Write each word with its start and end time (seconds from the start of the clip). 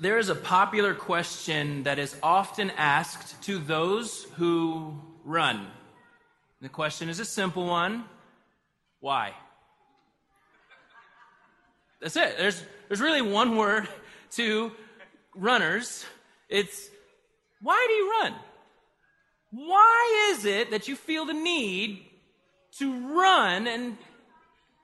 there 0.00 0.18
is 0.18 0.30
a 0.30 0.34
popular 0.34 0.94
question 0.94 1.82
that 1.82 1.98
is 1.98 2.16
often 2.22 2.70
asked 2.70 3.42
to 3.42 3.58
those 3.58 4.24
who 4.36 4.94
run. 5.24 5.66
The 6.62 6.70
question 6.70 7.10
is 7.10 7.20
a 7.20 7.24
simple 7.24 7.66
one 7.66 8.04
why? 9.00 9.32
That's 12.00 12.16
it. 12.16 12.36
There's, 12.38 12.62
there's 12.88 13.00
really 13.00 13.22
one 13.22 13.56
word 13.56 13.88
to 14.32 14.72
runners. 15.34 16.04
It's 16.48 16.88
why 17.62 17.84
do 17.88 17.94
you 17.94 18.10
run? 18.22 18.34
Why 19.50 20.32
is 20.32 20.44
it 20.44 20.70
that 20.70 20.88
you 20.88 20.96
feel 20.96 21.24
the 21.24 21.34
need 21.34 22.04
to 22.78 23.14
run 23.14 23.66
and 23.66 23.96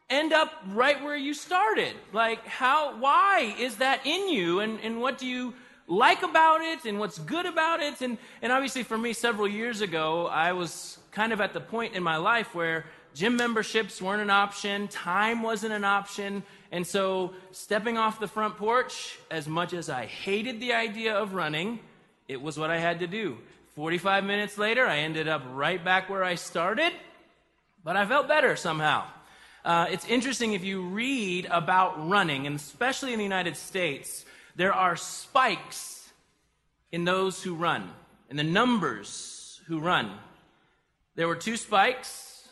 end 0.08 0.32
up 0.32 0.52
right 0.68 1.02
where 1.02 1.16
you 1.16 1.34
started? 1.34 1.94
Like, 2.12 2.46
how, 2.46 2.98
why 2.98 3.54
is 3.58 3.76
that 3.76 4.06
in 4.06 4.28
you? 4.28 4.60
And, 4.60 4.78
and 4.80 5.00
what 5.00 5.18
do 5.18 5.26
you 5.26 5.54
like 5.88 6.22
about 6.22 6.60
it? 6.60 6.84
And 6.84 6.98
what's 6.98 7.18
good 7.18 7.46
about 7.46 7.80
it? 7.80 8.00
And, 8.00 8.18
and 8.42 8.52
obviously, 8.52 8.82
for 8.82 8.98
me, 8.98 9.12
several 9.12 9.48
years 9.48 9.80
ago, 9.80 10.26
I 10.26 10.52
was 10.52 10.98
kind 11.10 11.32
of 11.32 11.40
at 11.40 11.52
the 11.52 11.60
point 11.60 11.94
in 11.94 12.02
my 12.02 12.16
life 12.16 12.54
where 12.54 12.86
gym 13.14 13.36
memberships 13.36 14.02
weren't 14.02 14.22
an 14.22 14.30
option, 14.30 14.88
time 14.88 15.42
wasn't 15.42 15.72
an 15.72 15.84
option. 15.84 16.42
And 16.72 16.86
so, 16.86 17.32
stepping 17.52 17.96
off 17.96 18.20
the 18.20 18.28
front 18.28 18.56
porch, 18.56 19.18
as 19.30 19.48
much 19.48 19.72
as 19.72 19.88
I 19.88 20.06
hated 20.06 20.60
the 20.60 20.74
idea 20.74 21.14
of 21.14 21.32
running, 21.32 21.78
it 22.28 22.42
was 22.42 22.58
what 22.58 22.70
I 22.70 22.78
had 22.78 23.00
to 23.00 23.06
do. 23.06 23.38
45 23.74 24.24
minutes 24.24 24.58
later, 24.58 24.86
I 24.86 24.98
ended 24.98 25.28
up 25.28 25.42
right 25.52 25.82
back 25.82 26.10
where 26.10 26.24
I 26.24 26.34
started, 26.34 26.92
but 27.84 27.96
I 27.96 28.04
felt 28.04 28.26
better 28.26 28.56
somehow. 28.56 29.04
Uh, 29.66 29.88
it's 29.90 30.06
interesting 30.06 30.52
if 30.52 30.62
you 30.62 30.80
read 30.80 31.44
about 31.50 32.08
running, 32.08 32.46
and 32.46 32.54
especially 32.54 33.12
in 33.12 33.18
the 33.18 33.24
United 33.24 33.56
States, 33.56 34.24
there 34.54 34.72
are 34.72 34.94
spikes 34.94 36.08
in 36.92 37.04
those 37.04 37.42
who 37.42 37.52
run, 37.52 37.90
in 38.30 38.36
the 38.36 38.44
numbers 38.44 39.60
who 39.66 39.80
run. 39.80 40.12
There 41.16 41.26
were 41.26 41.34
two 41.34 41.56
spikes 41.56 42.48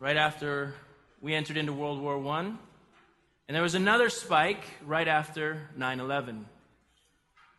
right 0.00 0.16
after 0.16 0.72
we 1.20 1.34
entered 1.34 1.58
into 1.58 1.74
World 1.74 2.00
War 2.00 2.16
I, 2.28 2.40
and 2.40 2.56
there 3.48 3.62
was 3.62 3.74
another 3.74 4.08
spike 4.08 4.64
right 4.86 5.06
after 5.06 5.68
9 5.76 6.00
11. 6.00 6.46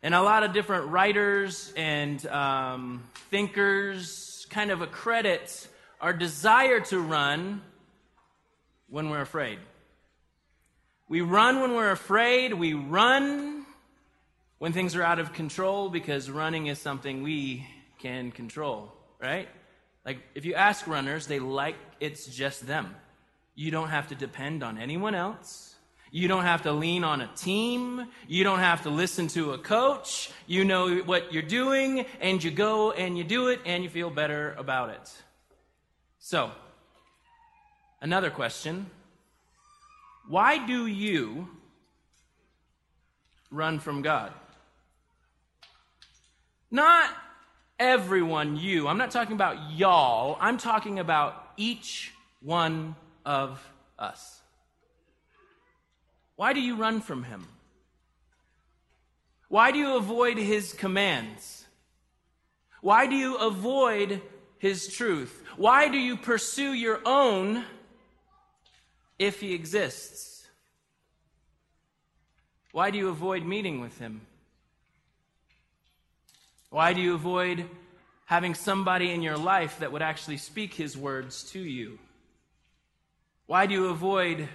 And 0.02 0.14
a 0.16 0.22
lot 0.22 0.42
of 0.42 0.52
different 0.52 0.88
writers 0.88 1.72
and 1.76 2.26
um, 2.26 3.04
thinkers 3.30 4.48
kind 4.50 4.72
of 4.72 4.82
accredit 4.82 5.68
our 6.00 6.12
desire 6.12 6.80
to 6.80 6.98
run 6.98 7.62
when 8.88 9.10
we're 9.10 9.20
afraid. 9.20 9.58
We 11.08 11.20
run 11.20 11.60
when 11.60 11.74
we're 11.74 11.92
afraid. 11.92 12.52
We 12.54 12.74
run 12.74 13.64
when 14.58 14.72
things 14.72 14.96
are 14.96 15.02
out 15.02 15.18
of 15.18 15.32
control 15.32 15.88
because 15.88 16.30
running 16.30 16.66
is 16.66 16.78
something 16.78 17.22
we 17.22 17.66
can 17.98 18.32
control, 18.32 18.92
right? 19.20 19.48
Like 20.04 20.18
if 20.34 20.44
you 20.44 20.54
ask 20.54 20.86
runners, 20.86 21.26
they 21.26 21.38
like 21.38 21.76
it's 22.00 22.26
just 22.26 22.66
them. 22.66 22.94
You 23.54 23.70
don't 23.70 23.88
have 23.88 24.08
to 24.08 24.14
depend 24.14 24.62
on 24.62 24.78
anyone 24.78 25.14
else. 25.14 25.74
You 26.10 26.28
don't 26.28 26.44
have 26.44 26.62
to 26.62 26.72
lean 26.72 27.04
on 27.04 27.20
a 27.20 27.26
team. 27.34 28.06
You 28.28 28.44
don't 28.44 28.60
have 28.60 28.82
to 28.82 28.90
listen 28.90 29.28
to 29.28 29.52
a 29.52 29.58
coach. 29.58 30.30
You 30.46 30.64
know 30.64 30.98
what 30.98 31.32
you're 31.32 31.42
doing, 31.42 32.06
and 32.20 32.42
you 32.42 32.50
go 32.50 32.92
and 32.92 33.18
you 33.18 33.24
do 33.24 33.48
it, 33.48 33.60
and 33.66 33.82
you 33.82 33.90
feel 33.90 34.10
better 34.10 34.54
about 34.56 34.90
it. 34.90 35.12
So, 36.18 36.52
Another 38.00 38.30
question 38.30 38.90
Why 40.28 40.64
do 40.64 40.86
you 40.86 41.48
run 43.50 43.78
from 43.78 44.02
God? 44.02 44.32
Not 46.70 47.10
everyone, 47.78 48.56
you. 48.56 48.88
I'm 48.88 48.98
not 48.98 49.10
talking 49.10 49.34
about 49.34 49.72
y'all. 49.72 50.36
I'm 50.40 50.58
talking 50.58 50.98
about 50.98 51.52
each 51.56 52.12
one 52.40 52.96
of 53.24 53.60
us. 53.98 54.40
Why 56.36 56.52
do 56.52 56.60
you 56.60 56.76
run 56.76 57.00
from 57.00 57.24
Him? 57.24 57.46
Why 59.48 59.70
do 59.70 59.78
you 59.78 59.96
avoid 59.96 60.36
His 60.36 60.72
commands? 60.72 61.64
Why 62.82 63.06
do 63.06 63.14
you 63.14 63.36
avoid 63.36 64.20
His 64.58 64.88
truth? 64.88 65.42
Why 65.56 65.88
do 65.88 65.98
you 65.98 66.16
pursue 66.16 66.72
your 66.72 67.00
own 67.06 67.64
if 69.18 69.40
he 69.40 69.54
exists? 69.54 70.46
Why 72.72 72.90
do 72.90 72.98
you 72.98 73.08
avoid 73.08 73.44
meeting 73.44 73.80
with 73.80 73.98
him? 73.98 74.20
Why 76.70 76.92
do 76.92 77.00
you 77.00 77.14
avoid 77.14 77.64
having 78.26 78.54
somebody 78.54 79.12
in 79.12 79.22
your 79.22 79.38
life 79.38 79.78
that 79.78 79.92
would 79.92 80.02
actually 80.02 80.36
speak 80.36 80.74
his 80.74 80.96
words 80.96 81.44
to 81.52 81.60
you? 81.60 81.98
Why 83.46 83.66
do 83.66 83.74
you 83.74 83.86
avoid 83.86 84.48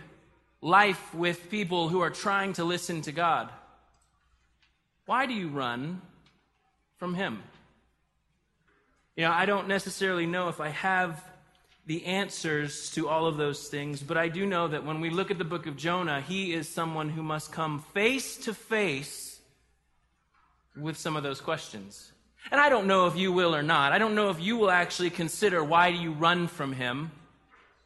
life 0.61 1.15
with 1.15 1.49
people 1.49 1.89
who 1.89 2.01
are 2.01 2.09
trying 2.09 2.53
to 2.53 2.63
listen 2.63 3.01
to 3.03 3.11
God? 3.11 3.49
Why 5.05 5.25
do 5.25 5.33
you 5.33 5.47
run 5.47 6.01
from 6.97 7.15
him? 7.15 7.41
You 9.15 9.23
know, 9.23 9.31
I 9.31 9.45
don't 9.45 9.67
necessarily 9.67 10.25
know 10.25 10.49
if 10.49 10.59
I 10.61 10.69
have 10.69 11.23
the 11.85 12.05
answers 12.05 12.91
to 12.91 13.09
all 13.09 13.25
of 13.25 13.37
those 13.37 13.67
things, 13.67 14.01
but 14.01 14.17
I 14.17 14.27
do 14.27 14.45
know 14.45 14.67
that 14.67 14.85
when 14.85 15.01
we 15.01 15.09
look 15.09 15.31
at 15.31 15.37
the 15.37 15.43
book 15.43 15.65
of 15.65 15.75
Jonah, 15.75 16.21
he 16.21 16.53
is 16.53 16.69
someone 16.69 17.09
who 17.09 17.23
must 17.23 17.51
come 17.51 17.79
face 17.93 18.37
to 18.37 18.53
face 18.53 19.39
with 20.75 20.97
some 20.97 21.15
of 21.15 21.23
those 21.23 21.41
questions. 21.41 22.11
And 22.51 22.59
I 22.61 22.69
don't 22.69 22.87
know 22.87 23.07
if 23.07 23.17
you 23.17 23.31
will 23.31 23.55
or 23.55 23.63
not. 23.63 23.93
I 23.93 23.97
don't 23.97 24.15
know 24.15 24.29
if 24.29 24.39
you 24.39 24.57
will 24.57 24.71
actually 24.71 25.09
consider 25.09 25.63
why 25.63 25.91
do 25.91 25.97
you 25.97 26.11
run 26.11 26.47
from 26.47 26.73
him, 26.73 27.11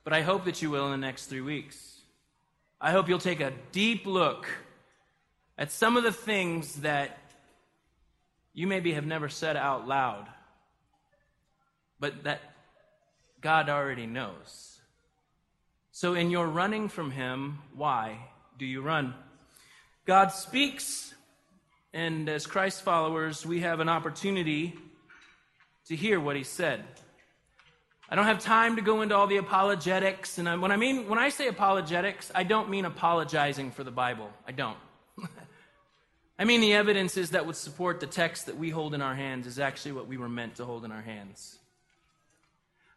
but 0.04 0.14
I 0.14 0.22
hope 0.22 0.46
that 0.46 0.62
you 0.62 0.70
will 0.70 0.86
in 0.86 0.92
the 0.92 1.06
next 1.06 1.26
three 1.26 1.42
weeks. 1.42 2.00
I 2.80 2.92
hope 2.92 3.10
you'll 3.10 3.20
take 3.20 3.42
a 3.42 3.54
deep 3.72 4.06
look 4.06 4.48
at 5.58 5.72
some 5.72 5.98
of 5.98 6.04
the 6.04 6.12
things 6.12 6.76
that 6.78 7.18
you 8.54 8.68
maybe 8.68 8.94
have 8.94 9.06
never 9.06 9.30
said 9.30 9.58
out 9.58 9.88
loud, 9.88 10.28
but 12.00 12.24
that 12.24 12.42
God 13.46 13.70
already 13.70 14.08
knows. 14.08 14.80
So, 15.92 16.16
in 16.16 16.32
your 16.32 16.48
running 16.48 16.90
from 16.90 17.12
Him, 17.12 17.60
why 17.76 18.18
do 18.58 18.66
you 18.66 18.82
run? 18.82 19.14
God 20.08 20.30
speaks, 20.30 21.14
and 21.94 22.28
as 22.28 22.48
Christ 22.48 22.82
followers, 22.82 23.46
we 23.46 23.60
have 23.60 23.82
an 23.82 23.88
opportunity 23.88 24.74
to 25.90 25.96
hear 25.96 26.20
what 26.20 26.36
He 26.36 26.44
said. 26.44 26.86
I 28.10 28.16
don't 28.16 28.26
have 28.26 28.40
time 28.40 28.78
to 28.78 28.82
go 28.82 29.04
into 29.04 29.16
all 29.16 29.28
the 29.28 29.38
apologetics, 29.38 30.40
and 30.40 30.50
I, 30.50 30.56
when 30.56 30.72
I 30.72 30.78
mean 30.78 31.08
when 31.08 31.20
I 31.20 31.30
say 31.30 31.48
apologetics, 31.48 32.32
I 32.34 32.46
don't 32.46 32.72
mean 32.72 32.86
apologizing 32.86 33.70
for 33.70 33.84
the 33.84 33.92
Bible. 33.92 34.32
I 34.48 34.54
don't. 34.54 34.78
I 36.40 36.46
mean 36.46 36.62
the 36.62 36.74
evidences 36.74 37.30
that 37.30 37.46
would 37.46 37.58
support 37.58 38.00
the 38.00 38.08
text 38.08 38.48
that 38.48 38.58
we 38.58 38.72
hold 38.72 38.96
in 38.96 39.04
our 39.04 39.14
hands 39.14 39.46
is 39.46 39.60
actually 39.60 39.92
what 39.92 40.08
we 40.08 40.18
were 40.18 40.30
meant 40.30 40.56
to 40.56 40.66
hold 40.66 40.84
in 40.84 40.92
our 40.92 41.04
hands. 41.04 41.60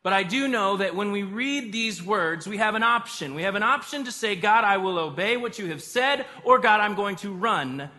But 0.03 0.12
I 0.12 0.22
do 0.22 0.47
know 0.48 0.76
that 0.76 0.94
when 0.94 1.12
we 1.12 1.22
read 1.22 1.72
these 1.72 2.03
words, 2.03 2.47
we 2.47 2.59
have 2.59 2.75
an 2.75 2.82
option. 2.82 3.34
We 3.34 3.42
have 3.42 3.56
an 3.56 3.62
option 3.62 4.04
to 4.04 4.12
say, 4.12 4.36
God, 4.36 4.64
I 4.64 4.76
will 4.76 4.98
obey 4.98 5.36
what 5.36 5.59
you 5.59 5.66
have 5.66 5.82
said, 5.82 6.25
or 6.44 6.59
God, 6.59 6.81
I'm 6.81 6.94
going 6.94 7.16
to 7.16 7.32
run 7.32 7.91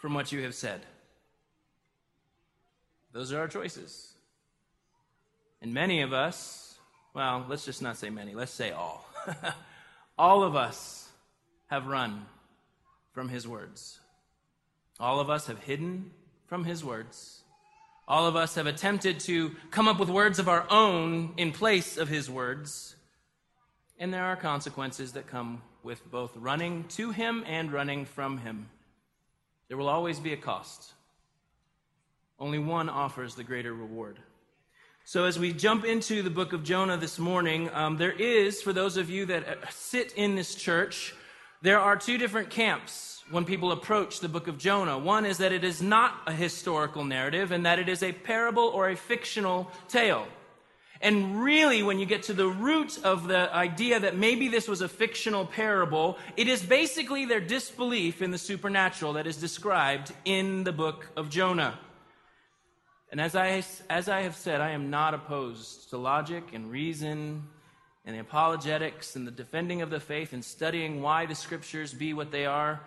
from 0.00 0.14
what 0.14 0.32
you 0.32 0.42
have 0.42 0.54
said. 0.54 0.82
Those 3.12 3.32
are 3.32 3.40
our 3.40 3.48
choices. 3.48 4.12
And 5.62 5.72
many 5.72 6.02
of 6.02 6.12
us, 6.12 6.78
well, 7.14 7.46
let's 7.48 7.64
just 7.64 7.80
not 7.80 7.96
say 7.96 8.10
many, 8.10 8.34
let's 8.34 8.52
say 8.52 8.72
all. 8.72 9.08
all 10.18 10.42
of 10.42 10.54
us 10.54 11.08
have 11.68 11.86
run 11.86 12.26
from 13.12 13.30
his 13.30 13.48
words. 13.48 13.98
All 15.00 15.20
of 15.20 15.30
us 15.30 15.46
have 15.46 15.60
hidden 15.60 16.10
from 16.46 16.64
his 16.64 16.84
words. 16.84 17.42
All 18.08 18.26
of 18.26 18.36
us 18.36 18.54
have 18.54 18.66
attempted 18.66 19.20
to 19.20 19.56
come 19.70 19.88
up 19.88 19.98
with 19.98 20.08
words 20.08 20.38
of 20.38 20.48
our 20.48 20.66
own 20.70 21.34
in 21.36 21.50
place 21.50 21.96
of 21.96 22.08
his 22.08 22.30
words. 22.30 22.94
And 23.98 24.14
there 24.14 24.24
are 24.24 24.36
consequences 24.36 25.12
that 25.12 25.26
come 25.26 25.62
with 25.82 26.08
both 26.10 26.36
running 26.36 26.84
to 26.90 27.10
him 27.10 27.42
and 27.46 27.72
running 27.72 28.04
from 28.04 28.38
him. 28.38 28.68
There 29.68 29.76
will 29.76 29.88
always 29.88 30.20
be 30.20 30.32
a 30.32 30.36
cost. 30.36 30.92
Only 32.38 32.58
one 32.58 32.88
offers 32.88 33.34
the 33.34 33.44
greater 33.44 33.74
reward. 33.74 34.18
So, 35.04 35.24
as 35.24 35.38
we 35.38 35.52
jump 35.52 35.84
into 35.84 36.22
the 36.22 36.30
book 36.30 36.52
of 36.52 36.64
Jonah 36.64 36.96
this 36.96 37.18
morning, 37.18 37.70
um, 37.72 37.96
there 37.96 38.12
is, 38.12 38.60
for 38.60 38.72
those 38.72 38.96
of 38.96 39.08
you 39.08 39.26
that 39.26 39.48
uh, 39.48 39.54
sit 39.70 40.12
in 40.14 40.34
this 40.34 40.54
church, 40.54 41.14
there 41.62 41.78
are 41.80 41.96
two 41.96 42.18
different 42.18 42.50
camps 42.50 43.15
when 43.30 43.44
people 43.44 43.72
approach 43.72 44.20
the 44.20 44.28
book 44.28 44.48
of 44.48 44.58
Jonah. 44.58 44.98
One 44.98 45.26
is 45.26 45.38
that 45.38 45.52
it 45.52 45.64
is 45.64 45.82
not 45.82 46.14
a 46.26 46.32
historical 46.32 47.04
narrative 47.04 47.50
and 47.50 47.66
that 47.66 47.78
it 47.78 47.88
is 47.88 48.02
a 48.02 48.12
parable 48.12 48.64
or 48.64 48.88
a 48.88 48.96
fictional 48.96 49.70
tale. 49.88 50.26
And 51.00 51.42
really, 51.42 51.82
when 51.82 51.98
you 51.98 52.06
get 52.06 52.24
to 52.24 52.32
the 52.32 52.46
root 52.46 52.98
of 53.04 53.28
the 53.28 53.54
idea 53.54 54.00
that 54.00 54.16
maybe 54.16 54.48
this 54.48 54.66
was 54.66 54.80
a 54.80 54.88
fictional 54.88 55.44
parable, 55.44 56.16
it 56.36 56.48
is 56.48 56.62
basically 56.62 57.26
their 57.26 57.40
disbelief 57.40 58.22
in 58.22 58.30
the 58.30 58.38
supernatural 58.38 59.14
that 59.14 59.26
is 59.26 59.36
described 59.36 60.12
in 60.24 60.64
the 60.64 60.72
book 60.72 61.10
of 61.16 61.28
Jonah. 61.28 61.78
And 63.10 63.20
as 63.20 63.36
I, 63.36 63.62
as 63.90 64.08
I 64.08 64.22
have 64.22 64.36
said, 64.36 64.60
I 64.60 64.70
am 64.70 64.88
not 64.88 65.14
opposed 65.14 65.90
to 65.90 65.98
logic 65.98 66.44
and 66.52 66.70
reason 66.70 67.44
and 68.04 68.14
the 68.14 68.20
apologetics 68.20 69.16
and 69.16 69.26
the 69.26 69.32
defending 69.32 69.82
of 69.82 69.90
the 69.90 70.00
faith 70.00 70.32
and 70.32 70.44
studying 70.44 71.02
why 71.02 71.26
the 71.26 71.34
scriptures 71.34 71.92
be 71.92 72.14
what 72.14 72.30
they 72.30 72.46
are. 72.46 72.80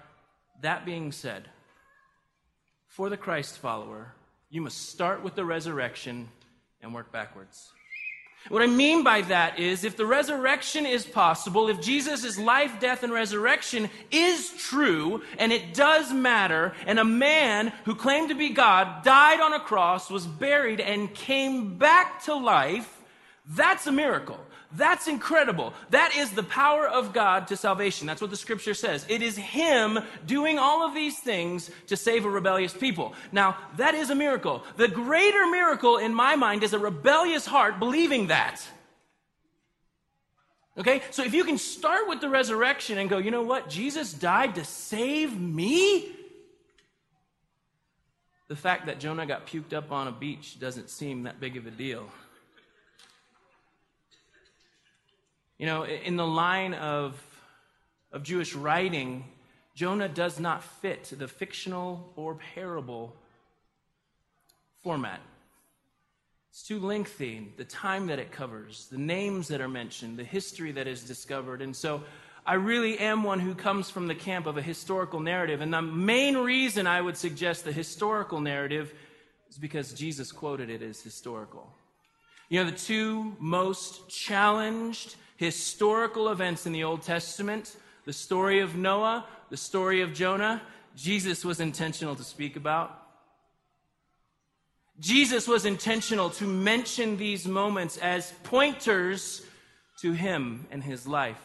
That 0.61 0.85
being 0.85 1.11
said, 1.11 1.47
for 2.87 3.09
the 3.09 3.17
Christ 3.17 3.57
follower, 3.57 4.13
you 4.49 4.61
must 4.61 4.89
start 4.89 5.23
with 5.23 5.35
the 5.35 5.45
resurrection 5.45 6.29
and 6.81 6.93
work 6.93 7.11
backwards. 7.11 7.71
What 8.47 8.61
I 8.61 8.67
mean 8.67 9.03
by 9.03 9.21
that 9.23 9.59
is 9.59 9.83
if 9.83 9.97
the 9.97 10.05
resurrection 10.05 10.85
is 10.85 11.05
possible, 11.05 11.67
if 11.67 11.81
Jesus' 11.81 12.37
life, 12.39 12.79
death, 12.79 13.03
and 13.03 13.11
resurrection 13.11 13.89
is 14.11 14.49
true, 14.57 15.21
and 15.37 15.51
it 15.51 15.73
does 15.73 16.11
matter, 16.11 16.73
and 16.85 16.99
a 16.99 17.05
man 17.05 17.73
who 17.83 17.95
claimed 17.95 18.29
to 18.29 18.35
be 18.35 18.49
God 18.49 19.03
died 19.03 19.41
on 19.41 19.53
a 19.53 19.59
cross, 19.59 20.09
was 20.09 20.25
buried, 20.25 20.79
and 20.79 21.13
came 21.13 21.77
back 21.77 22.23
to 22.23 22.33
life, 22.33 23.01
that's 23.45 23.87
a 23.87 23.91
miracle. 23.91 24.39
That's 24.71 25.07
incredible. 25.07 25.73
That 25.89 26.15
is 26.15 26.29
the 26.31 26.43
power 26.43 26.87
of 26.87 27.11
God 27.11 27.47
to 27.47 27.57
salvation. 27.57 28.05
That's 28.05 28.21
what 28.21 28.29
the 28.29 28.37
scripture 28.37 28.75
says. 28.75 29.03
It 29.09 29.23
is 29.23 29.35
Him 29.35 29.99
doing 30.27 30.59
all 30.59 30.85
of 30.85 30.93
these 30.93 31.17
things 31.17 31.71
to 31.87 31.97
save 31.97 32.25
a 32.25 32.29
rebellious 32.29 32.73
people. 32.73 33.15
Now, 33.31 33.57
that 33.77 33.95
is 33.95 34.11
a 34.11 34.15
miracle. 34.15 34.63
The 34.77 34.87
greater 34.87 35.47
miracle 35.47 35.97
in 35.97 36.13
my 36.13 36.35
mind 36.35 36.63
is 36.63 36.73
a 36.73 36.79
rebellious 36.79 37.47
heart 37.47 37.79
believing 37.79 38.27
that. 38.27 38.61
Okay? 40.77 41.01
So 41.09 41.23
if 41.23 41.33
you 41.33 41.43
can 41.43 41.57
start 41.57 42.07
with 42.07 42.21
the 42.21 42.29
resurrection 42.29 42.99
and 42.99 43.09
go, 43.09 43.17
you 43.17 43.31
know 43.31 43.41
what? 43.41 43.69
Jesus 43.69 44.13
died 44.13 44.55
to 44.55 44.63
save 44.63 45.37
me? 45.39 46.11
The 48.49 48.55
fact 48.55 48.85
that 48.85 48.99
Jonah 48.99 49.25
got 49.25 49.47
puked 49.47 49.73
up 49.73 49.91
on 49.91 50.07
a 50.07 50.11
beach 50.11 50.59
doesn't 50.59 50.89
seem 50.89 51.23
that 51.23 51.39
big 51.39 51.57
of 51.57 51.65
a 51.65 51.71
deal. 51.71 52.09
You 55.59 55.65
know, 55.65 55.85
in 55.85 56.15
the 56.15 56.25
line 56.25 56.73
of, 56.73 57.21
of 58.13 58.23
Jewish 58.23 58.55
writing, 58.55 59.25
Jonah 59.75 60.07
does 60.07 60.39
not 60.39 60.63
fit 60.63 61.13
the 61.15 61.27
fictional 61.27 62.11
or 62.15 62.35
parable 62.55 63.13
format. 64.81 65.19
It's 66.49 66.63
too 66.63 66.79
lengthy, 66.79 67.51
the 67.57 67.65
time 67.65 68.07
that 68.07 68.19
it 68.19 68.31
covers, 68.31 68.87
the 68.89 68.97
names 68.97 69.49
that 69.49 69.59
are 69.59 69.67
mentioned, 69.67 70.17
the 70.17 70.23
history 70.23 70.71
that 70.71 70.87
is 70.87 71.03
discovered. 71.03 71.61
And 71.61 71.75
so 71.75 72.03
I 72.45 72.53
really 72.53 72.97
am 72.97 73.23
one 73.23 73.41
who 73.41 73.53
comes 73.53 73.89
from 73.89 74.07
the 74.07 74.15
camp 74.15 74.47
of 74.47 74.57
a 74.57 74.61
historical 74.61 75.19
narrative. 75.19 75.59
And 75.59 75.73
the 75.73 75.81
main 75.81 76.37
reason 76.37 76.87
I 76.87 77.01
would 77.01 77.17
suggest 77.17 77.65
the 77.65 77.73
historical 77.73 78.39
narrative 78.39 78.93
is 79.49 79.57
because 79.57 79.93
Jesus 79.93 80.31
quoted 80.31 80.69
it 80.69 80.81
as 80.81 81.01
historical. 81.01 81.69
You 82.47 82.63
know, 82.63 82.71
the 82.71 82.77
two 82.77 83.35
most 83.39 84.07
challenged 84.09 85.17
historical 85.39 86.27
events 86.27 86.65
in 86.65 86.73
the 86.73 86.83
Old 86.83 87.01
Testament, 87.01 87.77
the 88.03 88.11
story 88.11 88.59
of 88.59 88.75
Noah, 88.75 89.25
the 89.49 89.55
story 89.55 90.01
of 90.01 90.13
Jonah, 90.13 90.61
Jesus 90.97 91.45
was 91.45 91.61
intentional 91.61 92.13
to 92.17 92.25
speak 92.25 92.57
about. 92.57 92.93
Jesus 94.99 95.47
was 95.47 95.65
intentional 95.65 96.29
to 96.31 96.43
mention 96.43 97.15
these 97.15 97.47
moments 97.47 97.95
as 97.99 98.33
pointers 98.43 99.41
to 100.01 100.11
him 100.11 100.67
and 100.71 100.83
his 100.83 101.07
life. 101.07 101.41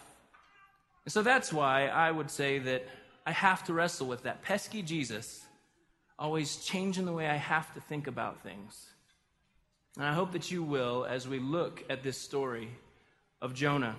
And 1.05 1.12
so 1.12 1.23
that's 1.23 1.52
why 1.52 1.87
I 1.87 2.11
would 2.11 2.32
say 2.32 2.58
that 2.58 2.85
I 3.25 3.31
have 3.31 3.62
to 3.67 3.73
wrestle 3.73 4.08
with 4.08 4.25
that 4.25 4.43
pesky 4.43 4.82
Jesus, 4.82 5.41
always 6.19 6.56
changing 6.56 7.05
the 7.05 7.12
way 7.12 7.29
I 7.29 7.37
have 7.37 7.73
to 7.75 7.81
think 7.81 8.08
about 8.08 8.43
things. 8.43 8.88
And 9.96 10.05
I 10.05 10.14
hope 10.14 10.32
that 10.32 10.50
you 10.50 10.64
will 10.64 11.06
as 11.08 11.29
we 11.29 11.38
look 11.38 11.85
at 11.88 12.02
this 12.02 12.19
story 12.19 12.70
of 13.44 13.52
Jonah. 13.52 13.94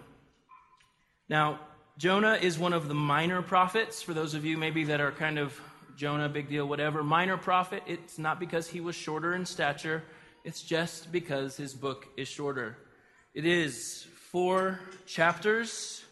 Now, 1.29 1.59
Jonah 1.99 2.33
is 2.41 2.57
one 2.57 2.73
of 2.73 2.87
the 2.87 2.95
minor 2.95 3.43
prophets. 3.43 4.01
For 4.01 4.15
those 4.15 4.33
of 4.33 4.43
you 4.43 4.57
maybe 4.57 4.85
that 4.85 4.99
are 4.99 5.11
kind 5.11 5.37
of 5.37 5.61
Jonah, 5.95 6.27
big 6.27 6.49
deal, 6.49 6.67
whatever. 6.67 7.03
Minor 7.03 7.37
prophet, 7.37 7.83
it's 7.85 8.17
not 8.17 8.39
because 8.39 8.67
he 8.67 8.81
was 8.81 8.95
shorter 8.95 9.35
in 9.35 9.45
stature, 9.45 10.03
it's 10.43 10.63
just 10.63 11.11
because 11.11 11.55
his 11.55 11.75
book 11.75 12.07
is 12.17 12.27
shorter. 12.27 12.75
It 13.35 13.45
is 13.45 14.07
four 14.31 14.79
chapters. 15.05 16.03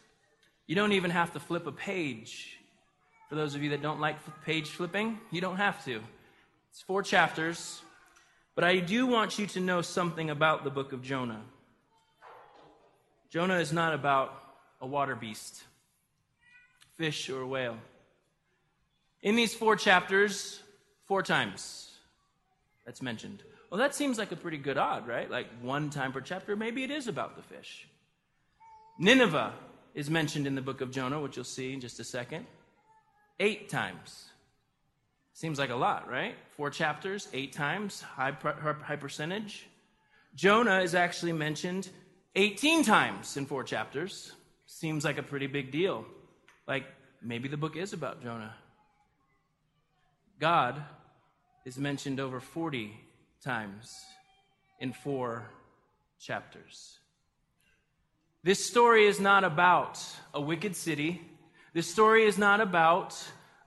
You 0.68 0.76
don't 0.76 0.94
even 0.94 1.10
have 1.10 1.34
to 1.34 1.40
flip 1.40 1.66
a 1.66 1.72
page. 1.72 2.60
For 3.30 3.36
those 3.36 3.56
of 3.56 3.64
you 3.64 3.72
that 3.72 3.82
don't 3.82 4.00
like 4.00 4.18
page 4.46 4.70
flipping, 4.70 5.20
you 5.32 5.42
don't 5.42 5.58
have 5.58 5.84
to. 5.86 6.02
It's 6.70 6.82
four 6.84 7.02
chapters. 7.02 7.82
But 8.54 8.64
I 8.64 8.78
do 8.78 9.08
want 9.08 9.40
you 9.40 9.48
to 9.48 9.60
know 9.60 9.82
something 9.82 10.30
about 10.30 10.64
the 10.64 10.70
book 10.70 10.94
of 10.94 11.02
Jonah. 11.02 11.42
Jonah 13.34 13.58
is 13.58 13.74
not 13.74 13.96
about 13.96 14.32
a 14.80 14.86
water 14.86 15.16
beast, 15.16 15.64
fish 16.98 17.32
or 17.32 17.48
whale. 17.48 17.78
In 19.24 19.36
these 19.36 19.56
four 19.56 19.76
chapters, 19.76 20.62
four 21.08 21.24
times 21.24 21.90
that's 22.86 23.02
mentioned. 23.02 23.42
Well, 23.72 23.80
that 23.80 23.96
seems 23.96 24.20
like 24.20 24.32
a 24.32 24.36
pretty 24.36 24.60
good 24.60 24.78
odd, 24.78 25.08
right? 25.08 25.32
Like 25.32 25.48
one 25.64 25.90
time 25.90 26.12
per 26.12 26.22
chapter, 26.22 26.56
maybe 26.56 26.84
it 26.84 26.92
is 26.92 27.08
about 27.08 27.36
the 27.36 27.42
fish. 27.42 27.88
Nineveh 29.00 29.54
is 29.96 30.12
mentioned 30.12 30.46
in 30.46 30.54
the 30.54 30.62
book 30.62 30.82
of 30.82 30.92
Jonah, 30.92 31.20
which 31.20 31.36
you'll 31.36 31.44
see 31.44 31.74
in 31.74 31.82
just 31.82 32.00
a 32.00 32.04
second. 32.04 32.46
Eight 33.40 33.68
times. 33.68 34.26
Seems 35.34 35.58
like 35.58 35.72
a 35.72 35.76
lot, 35.76 36.08
right? 36.08 36.36
Four 36.56 36.70
chapters, 36.70 37.30
eight 37.34 37.52
times, 37.52 38.00
high, 38.00 38.38
high 38.84 38.96
percentage. 38.96 39.66
Jonah 40.36 40.82
is 40.82 40.94
actually 40.94 41.34
mentioned 41.34 41.90
18 42.36 42.84
times 42.84 43.38
in 43.38 43.46
four 43.46 43.64
chapters. 43.64 44.32
Seems 44.66 45.06
like 45.06 45.20
a 45.20 45.24
pretty 45.24 45.46
big 45.46 45.72
deal. 45.72 46.06
Like, 46.68 46.86
maybe 47.22 47.48
the 47.48 47.58
book 47.58 47.76
is 47.76 47.94
about 47.94 48.24
Jonah. 48.24 48.56
God 50.40 50.82
is 51.64 51.78
mentioned 51.78 52.20
over 52.20 52.40
40 52.40 52.92
times 53.44 53.94
in 54.80 54.94
four 54.94 55.48
chapters. 56.20 56.98
This 58.44 58.66
story 58.66 59.06
is 59.06 59.20
not 59.20 59.44
about 59.44 60.04
a 60.34 60.42
wicked 60.42 60.76
city. 60.76 61.22
This 61.74 61.90
story 61.90 62.26
is 62.26 62.38
not 62.38 62.62
about 62.62 63.16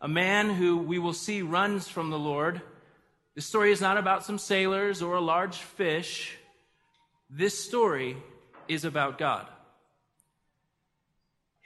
a 0.01 0.09
man 0.09 0.51
who 0.51 0.77
we 0.77 0.99
will 0.99 1.13
see 1.13 1.41
runs 1.41 1.89
from 1.89 2.11
the 2.11 2.19
Lord. 2.19 2.61
This 3.37 3.47
story 3.47 3.71
is 3.71 3.81
not 3.81 3.97
about 3.97 4.25
some 4.25 4.39
sailors 4.39 5.03
or 5.03 5.15
a 5.15 5.21
large 5.21 5.57
fish. 5.57 6.37
This 7.31 7.59
story 7.63 8.17
is 8.69 8.85
about 8.85 9.19
God. 9.19 9.47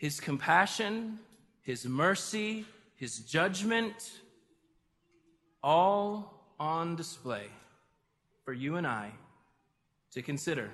His 0.01 0.19
compassion, 0.19 1.19
His 1.63 1.87
mercy, 1.87 2.65
His 2.97 3.19
judgment, 3.19 4.13
all 5.63 6.55
on 6.59 6.97
display 6.97 7.47
for 8.45 8.55
you 8.55 8.77
and 8.77 8.87
I 8.87 9.13
to 10.13 10.23
consider. 10.23 10.71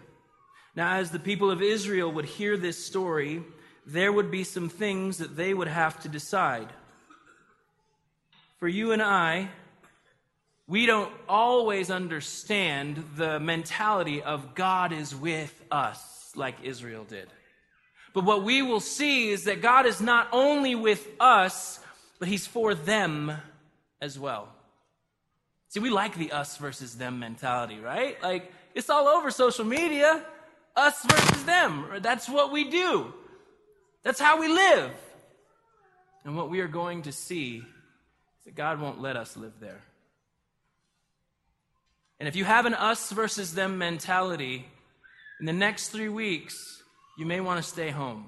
Now, 0.77 0.97
as 0.97 1.11
the 1.11 1.19
people 1.19 1.51
of 1.51 1.61
Israel 1.61 2.13
would 2.13 2.25
hear 2.25 2.57
this 2.57 2.85
story, 2.85 3.43
there 3.85 4.13
would 4.13 4.31
be 4.31 4.45
some 4.45 4.69
things 4.69 5.19
that 5.19 5.37
they 5.37 5.53
would 5.53 5.69
have 5.69 6.01
to 6.03 6.09
decide. 6.09 6.69
For 8.59 8.69
you 8.69 8.93
and 8.93 9.03
I, 9.03 9.49
we 10.69 10.87
don't 10.87 11.13
always 11.29 11.91
understand 11.91 13.03
the 13.17 13.41
mentality 13.41 14.23
of 14.23 14.55
God 14.55 14.93
is 14.93 15.15
with 15.15 15.65
us 15.71 16.16
like 16.37 16.57
Israel 16.63 17.05
did. 17.05 17.29
But 18.15 18.25
what 18.25 18.45
we 18.45 18.63
will 18.63 18.81
see 18.81 19.31
is 19.31 19.45
that 19.45 19.61
God 19.61 19.87
is 19.87 20.01
not 20.01 20.29
only 20.33 20.75
with 20.75 21.07
us, 21.21 21.81
but 22.19 22.29
He's 22.29 22.47
for 22.47 22.75
them 22.75 23.33
as 24.01 24.19
well. 24.19 24.49
See, 25.69 25.81
we 25.81 25.91
like 25.91 26.17
the 26.17 26.33
us 26.33 26.57
versus 26.57 26.97
them 26.97 27.19
mentality, 27.19 27.79
right? 27.79 28.23
Like, 28.23 28.51
it's 28.75 28.89
all 28.89 29.09
over 29.09 29.31
social 29.31 29.65
media. 29.65 30.25
Us 30.75 31.03
versus 31.05 31.45
them. 31.45 31.87
That's 32.01 32.29
what 32.29 32.53
we 32.53 32.71
do. 32.71 33.13
That's 34.03 34.21
how 34.21 34.39
we 34.41 34.49
live. 34.49 34.93
And 36.25 36.37
what 36.37 36.51
we 36.51 36.61
are 36.61 36.69
going 36.69 37.03
to 37.03 37.13
see 37.13 37.57
is 37.59 38.45
that 38.45 38.55
God 38.55 38.81
won't 38.81 39.01
let 39.01 39.17
us 39.17 39.37
live 39.37 39.55
there. 39.61 39.81
And 42.19 42.29
if 42.29 42.37
you 42.37 42.45
have 42.45 42.67
an 42.67 42.75
us 42.75 43.11
versus 43.11 43.55
them 43.55 43.79
mentality, 43.79 44.67
in 45.41 45.47
the 45.47 45.53
next 45.53 45.89
three 45.89 46.09
weeks, 46.09 46.83
you 47.19 47.27
may 47.27 47.41
want 47.41 47.63
to 47.63 47.69
stay 47.69 47.91
home 47.91 48.27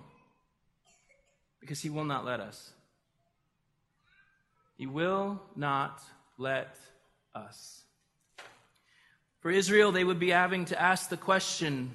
because 1.60 1.80
He 1.80 1.90
will 1.90 2.04
not 2.04 2.24
let 2.24 2.40
us. 2.40 2.70
He 4.76 4.86
will 4.86 5.42
not 5.56 6.00
let 6.38 6.76
us. 7.34 7.82
For 9.40 9.50
Israel, 9.50 9.92
they 9.92 10.04
would 10.04 10.18
be 10.18 10.30
having 10.30 10.66
to 10.66 10.80
ask 10.80 11.08
the 11.08 11.16
question 11.16 11.94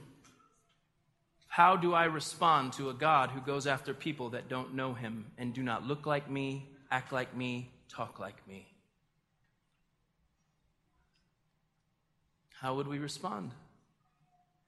How 1.48 1.76
do 1.76 1.94
I 1.94 2.06
respond 2.06 2.74
to 2.74 2.90
a 2.90 2.94
God 2.94 3.30
who 3.30 3.42
goes 3.42 3.68
after 3.68 3.94
people 3.94 4.32
that 4.32 4.50
don't 4.50 4.74
know 4.74 4.94
him 4.94 5.28
and 5.38 5.54
do 5.54 5.64
not 5.64 5.86
look 5.88 6.06
like 6.06 6.30
me, 6.30 6.70
act 6.90 7.12
like 7.12 7.36
me, 7.36 7.72
talk 7.90 8.20
like 8.20 8.48
me? 8.48 8.68
How 12.60 12.76
would 12.76 12.88
we 12.88 12.98
respond? 12.98 13.52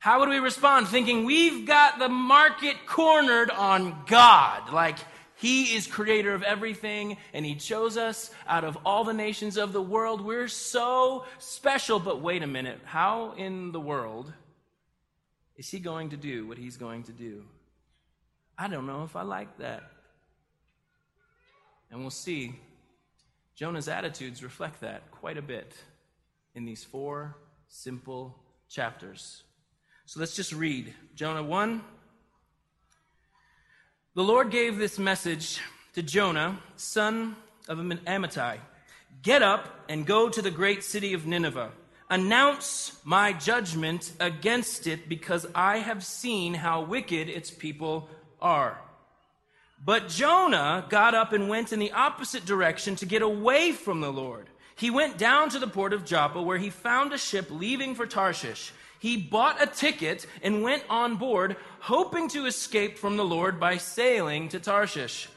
How 0.06 0.20
would 0.20 0.30
we 0.30 0.38
respond 0.38 0.88
thinking 0.88 1.26
we've 1.26 1.66
got 1.66 1.98
the 1.98 2.10
market 2.10 2.86
cornered 2.86 3.50
on 3.50 4.04
God? 4.06 4.72
Like, 4.72 5.00
he 5.34 5.76
is 5.76 5.88
creator 5.88 6.36
of 6.36 6.44
everything, 6.44 7.18
and 7.34 7.44
He 7.44 7.56
chose 7.56 7.98
us 7.98 8.30
out 8.48 8.66
of 8.66 8.78
all 8.86 9.04
the 9.04 9.16
nations 9.16 9.58
of 9.58 9.74
the 9.74 9.82
world. 9.82 10.22
We're 10.22 10.48
so 10.48 11.26
special. 11.40 12.00
But 12.00 12.22
wait 12.22 12.44
a 12.44 12.48
minute. 12.48 12.82
How 12.86 13.34
in 13.36 13.72
the 13.72 13.80
world 13.80 14.32
is 15.58 15.72
He 15.72 15.80
going 15.80 16.10
to 16.10 16.18
do 16.18 16.46
what 16.46 16.60
He's 16.60 16.78
going 16.78 17.02
to 17.06 17.12
do? 17.12 17.44
I 18.60 18.68
don't 18.68 18.86
know 18.86 19.06
if 19.06 19.16
I 19.16 19.24
like 19.24 19.58
that. 19.58 19.90
And 21.90 22.02
we'll 22.02 22.12
see. 22.12 22.54
Jonah's 23.56 23.88
attitudes 23.88 24.44
reflect 24.44 24.82
that 24.82 25.10
quite 25.10 25.40
a 25.40 25.42
bit 25.42 25.74
in 26.54 26.64
these 26.64 26.84
four 26.84 27.38
simple 27.68 28.38
chapters. 28.70 29.42
So 30.06 30.20
let's 30.20 30.36
just 30.36 30.54
read 30.54 30.94
Jonah 31.16 31.44
1 31.44 31.82
the 34.16 34.24
Lord 34.24 34.50
gave 34.50 34.78
this 34.78 34.98
message 34.98 35.60
to 35.94 36.02
Jonah, 36.02 36.58
son 36.78 37.36
of 37.68 37.80
Amittai 37.80 38.60
Get 39.22 39.42
up 39.42 39.68
and 39.90 40.06
go 40.06 40.30
to 40.30 40.42
the 40.42 40.52
great 40.52 40.86
city 40.86 41.12
of 41.12 41.28
Nineveh. 41.28 41.72
Announce 42.10 42.98
my 43.04 43.34
judgment 43.34 44.14
against 44.22 44.88
it 44.88 45.10
because 45.10 45.46
I 45.54 45.80
have 45.80 46.02
seen 46.02 46.54
how 46.54 46.84
wicked 46.84 47.28
its 47.28 47.52
people 47.52 48.08
are. 48.42 48.80
But 49.84 50.08
Jonah 50.08 50.86
got 50.88 51.14
up 51.14 51.34
and 51.34 51.50
went 51.50 51.74
in 51.74 51.80
the 51.80 51.92
opposite 51.92 52.46
direction 52.46 52.96
to 52.98 53.06
get 53.06 53.22
away 53.22 53.74
from 53.74 54.00
the 54.00 54.14
Lord. 54.14 54.48
He 54.78 54.90
went 54.90 55.18
down 55.18 55.50
to 55.50 55.60
the 55.60 55.68
port 55.68 55.92
of 55.92 56.06
Joppa 56.06 56.42
where 56.42 56.58
he 56.58 56.70
found 56.70 57.12
a 57.12 57.18
ship 57.18 57.48
leaving 57.50 57.96
for 57.96 58.06
Tarshish 58.06 58.72
he 59.00 59.18
bought 59.18 59.62
a 59.62 59.68
ticket 59.68 60.26
and 60.42 60.64
went 60.64 60.84
on 60.90 61.18
board, 61.18 61.58
hoping 61.80 62.28
to 62.30 62.46
escape 62.46 62.98
from 62.98 63.18
the 63.18 63.26
Lord 63.26 63.60
by 63.60 63.78
sailing 63.78 64.50
to 64.50 64.60
Tarshish. 64.60 65.28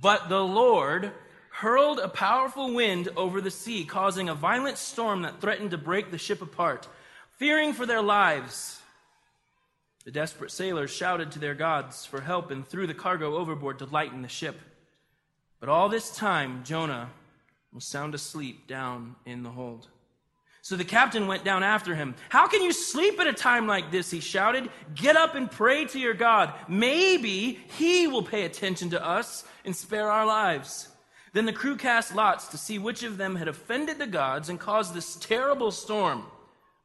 But 0.00 0.28
the 0.28 0.42
Lord 0.42 1.12
hurled 1.50 1.98
a 1.98 2.08
powerful 2.08 2.72
wind 2.74 3.08
over 3.16 3.40
the 3.40 3.50
sea, 3.50 3.84
causing 3.84 4.28
a 4.28 4.34
violent 4.34 4.78
storm 4.78 5.22
that 5.22 5.40
threatened 5.40 5.72
to 5.72 5.78
break 5.78 6.10
the 6.10 6.18
ship 6.18 6.40
apart. 6.40 6.88
Fearing 7.36 7.72
for 7.72 7.86
their 7.86 8.02
lives, 8.02 8.80
the 10.04 10.10
desperate 10.10 10.50
sailors 10.50 10.90
shouted 10.90 11.30
to 11.32 11.38
their 11.38 11.54
gods 11.54 12.06
for 12.06 12.20
help 12.20 12.50
and 12.50 12.66
threw 12.66 12.86
the 12.86 12.94
cargo 12.94 13.36
overboard 13.36 13.78
to 13.80 13.84
lighten 13.86 14.22
the 14.22 14.28
ship. 14.28 14.58
But 15.60 15.68
all 15.68 15.88
this 15.88 16.14
time, 16.16 16.64
Jonah 16.64 17.10
was 17.72 17.84
sound 17.84 18.14
asleep 18.14 18.66
down 18.66 19.16
in 19.24 19.42
the 19.42 19.50
hold. 19.50 19.88
So 20.64 20.76
the 20.76 20.84
captain 20.84 21.26
went 21.26 21.44
down 21.44 21.64
after 21.64 21.92
him. 21.96 22.14
How 22.28 22.46
can 22.46 22.62
you 22.62 22.72
sleep 22.72 23.18
at 23.18 23.26
a 23.26 23.32
time 23.32 23.66
like 23.66 23.90
this? 23.90 24.12
He 24.12 24.20
shouted. 24.20 24.70
Get 24.94 25.16
up 25.16 25.34
and 25.34 25.50
pray 25.50 25.86
to 25.86 25.98
your 25.98 26.14
God. 26.14 26.54
Maybe 26.68 27.58
he 27.76 28.06
will 28.06 28.22
pay 28.22 28.44
attention 28.44 28.88
to 28.90 29.04
us 29.04 29.44
and 29.64 29.74
spare 29.74 30.08
our 30.08 30.24
lives. 30.24 30.88
Then 31.32 31.46
the 31.46 31.52
crew 31.52 31.76
cast 31.76 32.14
lots 32.14 32.46
to 32.48 32.56
see 32.58 32.78
which 32.78 33.02
of 33.02 33.16
them 33.16 33.34
had 33.34 33.48
offended 33.48 33.98
the 33.98 34.06
gods 34.06 34.48
and 34.50 34.60
caused 34.60 34.94
this 34.94 35.16
terrible 35.16 35.72
storm. 35.72 36.26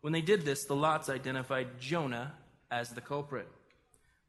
When 0.02 0.12
they 0.12 0.22
did 0.22 0.42
this, 0.42 0.66
the 0.66 0.76
lots 0.76 1.08
identified 1.08 1.80
Jonah 1.80 2.34
as 2.72 2.90
the 2.90 3.02
culprit. 3.02 3.48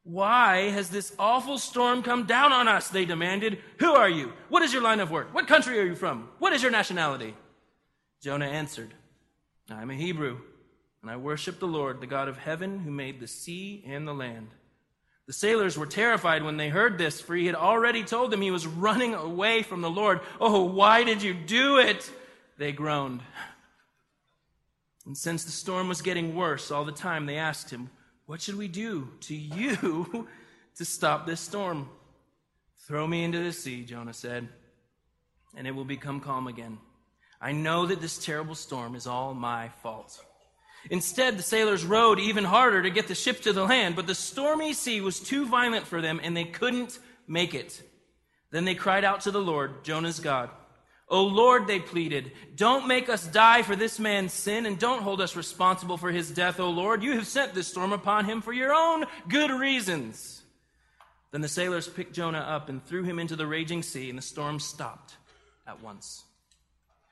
Why 0.02 0.70
has 0.70 0.90
this 0.90 1.14
awful 1.18 1.56
storm 1.56 2.02
come 2.02 2.24
down 2.24 2.52
on 2.52 2.68
us? 2.68 2.88
They 2.88 3.06
demanded. 3.06 3.58
Who 3.78 3.94
are 3.94 4.10
you? 4.10 4.32
What 4.50 4.62
is 4.62 4.74
your 4.74 4.82
line 4.82 5.00
of 5.00 5.10
work? 5.10 5.32
What 5.32 5.48
country 5.48 5.78
are 5.78 5.84
you 5.84 5.94
from? 5.94 6.28
What 6.38 6.52
is 6.52 6.62
your 6.62 6.72
nationality? 6.72 7.34
Jonah 8.22 8.46
answered. 8.46 8.92
I'm 9.70 9.90
a 9.90 9.94
Hebrew, 9.94 10.38
and 11.02 11.10
I 11.10 11.16
worship 11.16 11.58
the 11.58 11.66
Lord, 11.66 12.00
the 12.00 12.06
God 12.06 12.28
of 12.28 12.38
heaven, 12.38 12.78
who 12.80 12.90
made 12.90 13.20
the 13.20 13.26
sea 13.26 13.84
and 13.86 14.08
the 14.08 14.14
land. 14.14 14.48
The 15.26 15.34
sailors 15.34 15.76
were 15.76 15.86
terrified 15.86 16.42
when 16.42 16.56
they 16.56 16.70
heard 16.70 16.96
this, 16.96 17.20
for 17.20 17.34
he 17.36 17.44
had 17.46 17.54
already 17.54 18.02
told 18.02 18.30
them 18.30 18.40
he 18.40 18.50
was 18.50 18.66
running 18.66 19.14
away 19.14 19.62
from 19.62 19.82
the 19.82 19.90
Lord. 19.90 20.20
Oh, 20.40 20.64
why 20.64 21.04
did 21.04 21.22
you 21.22 21.34
do 21.34 21.78
it? 21.78 22.10
They 22.56 22.72
groaned. 22.72 23.20
And 25.04 25.16
since 25.16 25.44
the 25.44 25.50
storm 25.50 25.88
was 25.88 26.00
getting 26.00 26.34
worse 26.34 26.70
all 26.70 26.84
the 26.84 26.92
time, 26.92 27.26
they 27.26 27.36
asked 27.36 27.70
him, 27.70 27.90
What 28.24 28.40
should 28.40 28.56
we 28.56 28.68
do 28.68 29.08
to 29.20 29.34
you 29.34 30.26
to 30.76 30.84
stop 30.84 31.26
this 31.26 31.40
storm? 31.40 31.90
Throw 32.86 33.06
me 33.06 33.22
into 33.22 33.38
the 33.38 33.52
sea, 33.52 33.84
Jonah 33.84 34.14
said, 34.14 34.48
and 35.54 35.66
it 35.66 35.74
will 35.74 35.84
become 35.84 36.20
calm 36.20 36.46
again. 36.46 36.78
I 37.40 37.52
know 37.52 37.86
that 37.86 38.00
this 38.00 38.18
terrible 38.18 38.54
storm 38.54 38.94
is 38.94 39.06
all 39.06 39.34
my 39.34 39.68
fault. 39.82 40.20
Instead, 40.90 41.38
the 41.38 41.42
sailors 41.42 41.84
rowed 41.84 42.18
even 42.18 42.44
harder 42.44 42.82
to 42.82 42.90
get 42.90 43.08
the 43.08 43.14
ship 43.14 43.40
to 43.42 43.52
the 43.52 43.64
land, 43.64 43.96
but 43.96 44.06
the 44.06 44.14
stormy 44.14 44.72
sea 44.72 45.00
was 45.00 45.20
too 45.20 45.46
violent 45.46 45.86
for 45.86 46.00
them 46.00 46.20
and 46.22 46.36
they 46.36 46.44
couldn't 46.44 46.98
make 47.26 47.54
it. 47.54 47.82
Then 48.50 48.64
they 48.64 48.74
cried 48.74 49.04
out 49.04 49.22
to 49.22 49.30
the 49.30 49.40
Lord, 49.40 49.84
Jonah's 49.84 50.20
God. 50.20 50.50
O 51.10 51.24
Lord, 51.24 51.66
they 51.66 51.80
pleaded, 51.80 52.32
don't 52.54 52.86
make 52.86 53.08
us 53.08 53.26
die 53.26 53.62
for 53.62 53.74
this 53.74 53.98
man's 53.98 54.32
sin 54.32 54.66
and 54.66 54.78
don't 54.78 55.02
hold 55.02 55.20
us 55.22 55.36
responsible 55.36 55.96
for 55.96 56.10
his 56.10 56.30
death, 56.30 56.60
O 56.60 56.68
Lord. 56.68 57.02
You 57.02 57.12
have 57.12 57.26
sent 57.26 57.54
this 57.54 57.68
storm 57.68 57.92
upon 57.92 58.26
him 58.26 58.42
for 58.42 58.52
your 58.52 58.74
own 58.74 59.06
good 59.26 59.50
reasons. 59.50 60.42
Then 61.30 61.40
the 61.40 61.48
sailors 61.48 61.88
picked 61.88 62.14
Jonah 62.14 62.38
up 62.38 62.68
and 62.68 62.84
threw 62.84 63.04
him 63.04 63.18
into 63.18 63.36
the 63.36 63.46
raging 63.46 63.82
sea, 63.82 64.10
and 64.10 64.18
the 64.18 64.22
storm 64.22 64.58
stopped 64.60 65.16
at 65.66 65.82
once. 65.82 66.24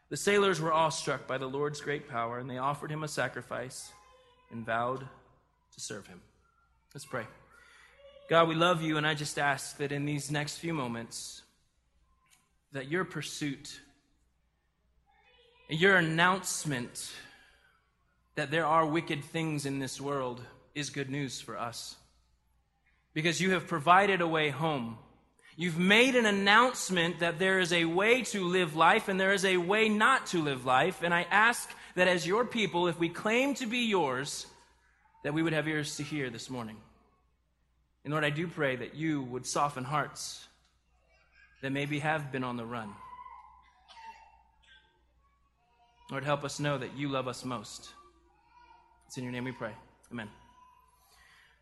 The 0.09 0.17
sailors 0.17 0.61
were 0.61 0.73
awestruck 0.73 1.27
by 1.27 1.39
the 1.39 1.49
Lord's 1.49 1.81
great 1.81 2.09
power, 2.09 2.39
and 2.39 2.49
they 2.49 2.59
offered 2.59 2.91
him 2.91 3.03
a 3.03 3.09
sacrifice 3.09 3.91
and 4.53 4.65
vowed 4.65 5.01
to 5.01 5.81
serve 5.81 6.07
him. 6.07 6.21
Let's 6.95 7.05
pray. 7.05 7.27
God, 8.31 8.49
we 8.49 8.55
love 8.55 8.83
you, 8.83 8.97
and 8.97 9.07
I 9.07 9.15
just 9.15 9.39
ask 9.39 9.77
that 9.79 9.93
in 9.93 10.05
these 10.05 10.31
next 10.31 10.59
few 10.59 10.75
moments, 10.75 11.43
that 12.73 12.89
your 12.89 13.05
pursuit, 13.05 13.81
and 15.69 15.81
your 15.81 15.97
announcement 15.97 17.11
that 18.37 18.51
there 18.51 18.67
are 18.67 18.87
wicked 18.87 19.25
things 19.25 19.67
in 19.67 19.79
this 19.79 20.01
world 20.01 20.41
is 20.75 20.91
good 20.91 21.11
news 21.11 21.41
for 21.41 21.59
us. 21.59 21.97
Because 23.15 23.41
you 23.41 23.53
have 23.53 23.67
provided 23.67 24.21
a 24.21 24.29
way 24.29 24.51
home 24.51 24.99
You've 25.59 25.79
made 25.79 26.17
an 26.17 26.27
announcement 26.27 27.21
that 27.21 27.39
there 27.39 27.59
is 27.59 27.73
a 27.73 27.87
way 27.87 28.23
to 28.25 28.45
live 28.45 28.77
life 28.77 29.09
and 29.09 29.19
there 29.19 29.33
is 29.33 29.45
a 29.45 29.57
way 29.57 29.89
not 29.89 30.27
to 30.27 30.43
live 30.43 30.67
life. 30.67 31.03
And 31.03 31.15
I 31.15 31.27
ask 31.31 31.71
that 31.95 32.09
as 32.09 32.27
your 32.27 32.45
people, 32.45 32.89
if 32.89 32.99
we 32.99 33.09
claim 33.09 33.55
to 33.55 33.67
be 33.67 33.87
yours, 33.87 34.47
that 35.25 35.33
we 35.33 35.43
would 35.43 35.55
have 35.55 35.67
ears 35.67 35.97
to 35.97 36.03
hear 36.03 36.29
this 36.29 36.51
morning. 36.51 36.77
And 38.05 38.13
Lord, 38.13 38.23
I 38.23 38.31
do 38.31 38.47
pray 38.47 38.77
that 38.77 38.95
you 38.95 39.23
would 39.23 39.47
soften 39.47 39.83
hearts 39.83 40.47
that 41.63 41.73
maybe 41.73 42.01
have 42.01 42.31
been 42.31 42.45
on 42.45 42.59
the 42.59 42.67
run. 42.67 42.91
Lord, 46.11 46.23
help 46.23 46.45
us 46.45 46.61
know 46.61 46.79
that 46.79 46.97
you 46.97 47.09
love 47.09 47.27
us 47.27 47.45
most. 47.45 47.91
It's 49.07 49.17
in 49.17 49.25
your 49.25 49.33
name 49.33 49.45
we 49.45 49.53
pray. 49.53 49.73
Amen. 50.13 50.29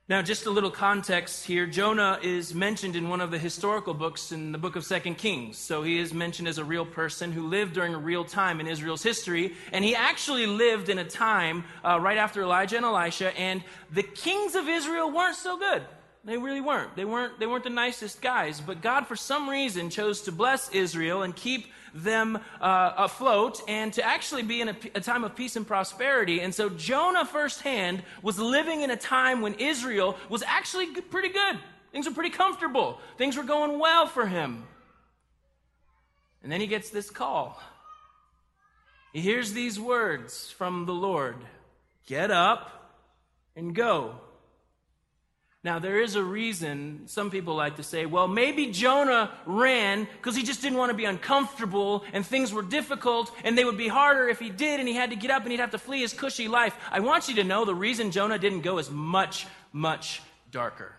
Now, 0.07 0.21
just 0.21 0.45
a 0.45 0.51
little 0.51 0.71
context 0.71 1.47
here. 1.47 1.65
Jonah 1.65 2.19
is 2.23 2.55
mentioned 2.55 2.95
in 2.95 3.09
one 3.09 3.23
of 3.23 3.31
the 3.31 3.39
historical 3.39 3.95
books 3.95 4.33
in 4.33 4.53
the 4.53 4.59
book 4.59 4.77
of 4.77 4.85
Second 4.85 5.15
Kings. 5.17 5.57
So 5.57 5.83
he 5.83 5.99
is 5.99 6.13
mentioned 6.13 6.47
as 6.47 6.59
a 6.59 6.65
real 6.65 6.85
person 6.85 7.33
who 7.33 7.49
lived 7.49 7.73
during 7.73 7.95
a 7.95 7.99
real 7.99 8.23
time 8.23 8.61
in 8.61 8.67
Israel's 8.67 9.03
history. 9.03 9.55
And 9.73 9.83
he 9.83 9.95
actually 9.95 10.45
lived 10.45 10.91
in 10.91 10.99
a 10.99 11.05
time 11.05 11.65
uh, 11.83 11.99
right 11.99 12.19
after 12.19 12.43
Elijah 12.43 12.77
and 12.77 12.85
Elisha. 12.85 13.35
And 13.39 13.65
the 13.93 14.03
kings 14.03 14.55
of 14.55 14.69
Israel 14.69 15.11
weren't 15.11 15.37
so 15.37 15.57
good. 15.57 15.83
They 16.23 16.37
really 16.37 16.61
weren't. 16.61 16.95
They 16.97 17.07
weren't, 17.07 17.41
they 17.41 17.47
weren't 17.47 17.65
the 17.65 17.71
nicest 17.71 18.21
guys. 18.21 18.61
But 18.61 18.83
God, 18.83 19.07
for 19.07 19.17
some 19.17 19.49
reason, 19.49 19.89
chose 19.89 20.21
to 20.23 20.33
bless 20.33 20.69
Israel 20.69 21.23
and 21.23 21.35
keep 21.35 21.69
them 21.95 22.39
uh, 22.61 22.93
afloat 22.97 23.61
and 23.69 23.93
to 23.93 24.05
actually 24.05 24.43
be 24.43 24.61
in 24.61 24.69
a, 24.69 24.77
a 24.97 25.01
time 25.01 25.25
of 25.25 25.37
peace 25.37 25.57
and 25.57 25.67
prosperity. 25.67 26.41
And 26.41 26.55
so 26.55 26.69
Jonah 26.69 27.25
firsthand 27.25 28.03
was 28.21 28.39
living 28.39 28.83
in 28.83 28.91
a 28.91 28.97
time 28.97 29.41
when 29.41 29.55
Israel 29.55 30.19
was 30.29 30.43
actually 30.43 31.01
pretty 31.01 31.29
good. 31.29 31.59
Things 31.93 32.07
were 32.07 32.15
pretty 32.15 32.31
comfortable. 32.31 32.99
Things 33.17 33.37
were 33.37 33.45
going 33.45 33.79
well 33.79 34.07
for 34.07 34.27
him. 34.27 34.65
And 36.43 36.51
then 36.51 36.61
he 36.61 36.67
gets 36.67 36.91
this 36.91 37.09
call. 37.09 37.63
He 39.13 39.21
hears 39.21 39.53
these 39.53 39.79
words 39.79 40.51
from 40.51 40.87
the 40.87 40.93
Lord 40.93 41.37
Get 42.07 42.31
up 42.31 42.93
and 43.57 43.75
go. 43.75 44.17
Now, 45.65 45.79
there 45.79 45.99
is 45.99 46.15
a 46.15 46.23
reason 46.23 47.05
some 47.07 47.31
people 47.31 47.55
like 47.55 47.77
to 47.77 47.83
say, 47.83 48.05
well, 48.05 48.29
maybe 48.29 48.67
Jonah 48.67 49.31
ran 49.47 50.07
because 50.19 50.37
he 50.37 50.43
just 50.43 50.61
didn't 50.61 50.77
want 50.77 50.91
to 50.91 50.97
be 50.97 51.07
uncomfortable 51.07 52.05
and 52.13 52.25
things 52.25 52.53
were 52.53 52.61
difficult 52.61 53.33
and 53.45 53.57
they 53.57 53.65
would 53.65 53.79
be 53.79 53.89
harder 53.89 54.29
if 54.29 54.39
he 54.39 54.51
did 54.51 54.79
and 54.79 54.87
he 54.87 54.95
had 54.95 55.09
to 55.09 55.17
get 55.17 55.31
up 55.31 55.43
and 55.43 55.53
he'd 55.53 55.61
have 55.61 55.71
to 55.71 55.79
flee 55.79 56.03
his 56.03 56.13
cushy 56.13 56.49
life. 56.49 56.77
I 56.91 57.01
want 57.01 57.31
you 57.31 57.37
to 57.37 57.45
know 57.45 57.65
the 57.65 57.75
reason 57.75 58.11
Jonah 58.11 58.39
didn't 58.39 58.61
go 58.61 58.77
is 58.77 58.91
much, 58.91 59.47
much 59.73 60.21
darker. 60.51 60.93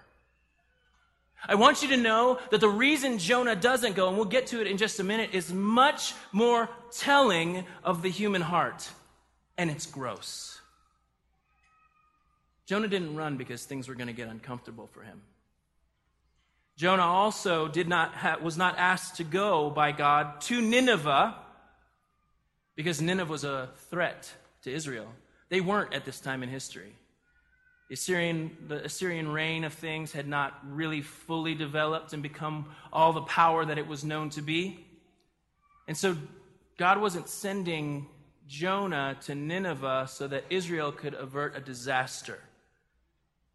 I 1.47 1.53
want 1.53 1.83
you 1.83 1.89
to 1.89 1.97
know 1.97 2.39
that 2.49 2.59
the 2.59 2.67
reason 2.67 3.19
Jonah 3.19 3.55
doesn't 3.55 3.95
go, 3.95 4.07
and 4.07 4.17
we'll 4.17 4.25
get 4.25 4.47
to 4.47 4.61
it 4.61 4.65
in 4.65 4.77
just 4.77 4.99
a 4.99 5.03
minute, 5.03 5.29
is 5.33 5.53
much 5.53 6.15
more 6.31 6.69
telling 6.91 7.65
of 7.83 8.01
the 8.01 8.09
human 8.09 8.41
heart. 8.41 8.89
And 9.59 9.69
it's 9.69 9.85
gross. 9.85 10.59
Jonah 12.65 12.87
didn't 12.87 13.15
run 13.15 13.37
because 13.37 13.63
things 13.65 13.87
were 13.87 13.95
going 13.95 14.07
to 14.07 14.13
get 14.13 14.27
uncomfortable 14.27 14.87
for 14.87 15.01
him. 15.01 15.21
Jonah 16.77 17.03
also 17.03 17.67
did 17.67 17.87
not 17.87 18.13
ha- 18.13 18.37
was 18.41 18.57
not 18.57 18.77
asked 18.77 19.17
to 19.17 19.23
go 19.23 19.69
by 19.69 19.91
God 19.91 20.41
to 20.41 20.61
Nineveh 20.61 21.35
because 22.75 23.01
Nineveh 23.01 23.31
was 23.31 23.43
a 23.43 23.69
threat 23.89 24.31
to 24.63 24.71
Israel. 24.71 25.07
They 25.49 25.61
weren't 25.61 25.93
at 25.93 26.05
this 26.05 26.19
time 26.19 26.43
in 26.43 26.49
history. 26.49 26.93
The 27.87 27.93
Assyrian, 27.93 28.57
the 28.67 28.83
Assyrian 28.83 29.29
reign 29.29 29.63
of 29.63 29.73
things 29.73 30.11
had 30.11 30.27
not 30.27 30.59
really 30.67 31.01
fully 31.01 31.53
developed 31.53 32.13
and 32.13 32.23
become 32.23 32.71
all 32.91 33.13
the 33.13 33.21
power 33.21 33.63
that 33.63 33.77
it 33.77 33.87
was 33.87 34.03
known 34.03 34.31
to 34.31 34.41
be. 34.41 34.85
And 35.87 35.95
so 35.95 36.17
God 36.77 36.99
wasn't 36.99 37.29
sending 37.29 38.07
Jonah 38.47 39.17
to 39.21 39.35
Nineveh 39.35 40.07
so 40.09 40.27
that 40.27 40.45
Israel 40.49 40.91
could 40.91 41.13
avert 41.13 41.55
a 41.55 41.59
disaster. 41.59 42.39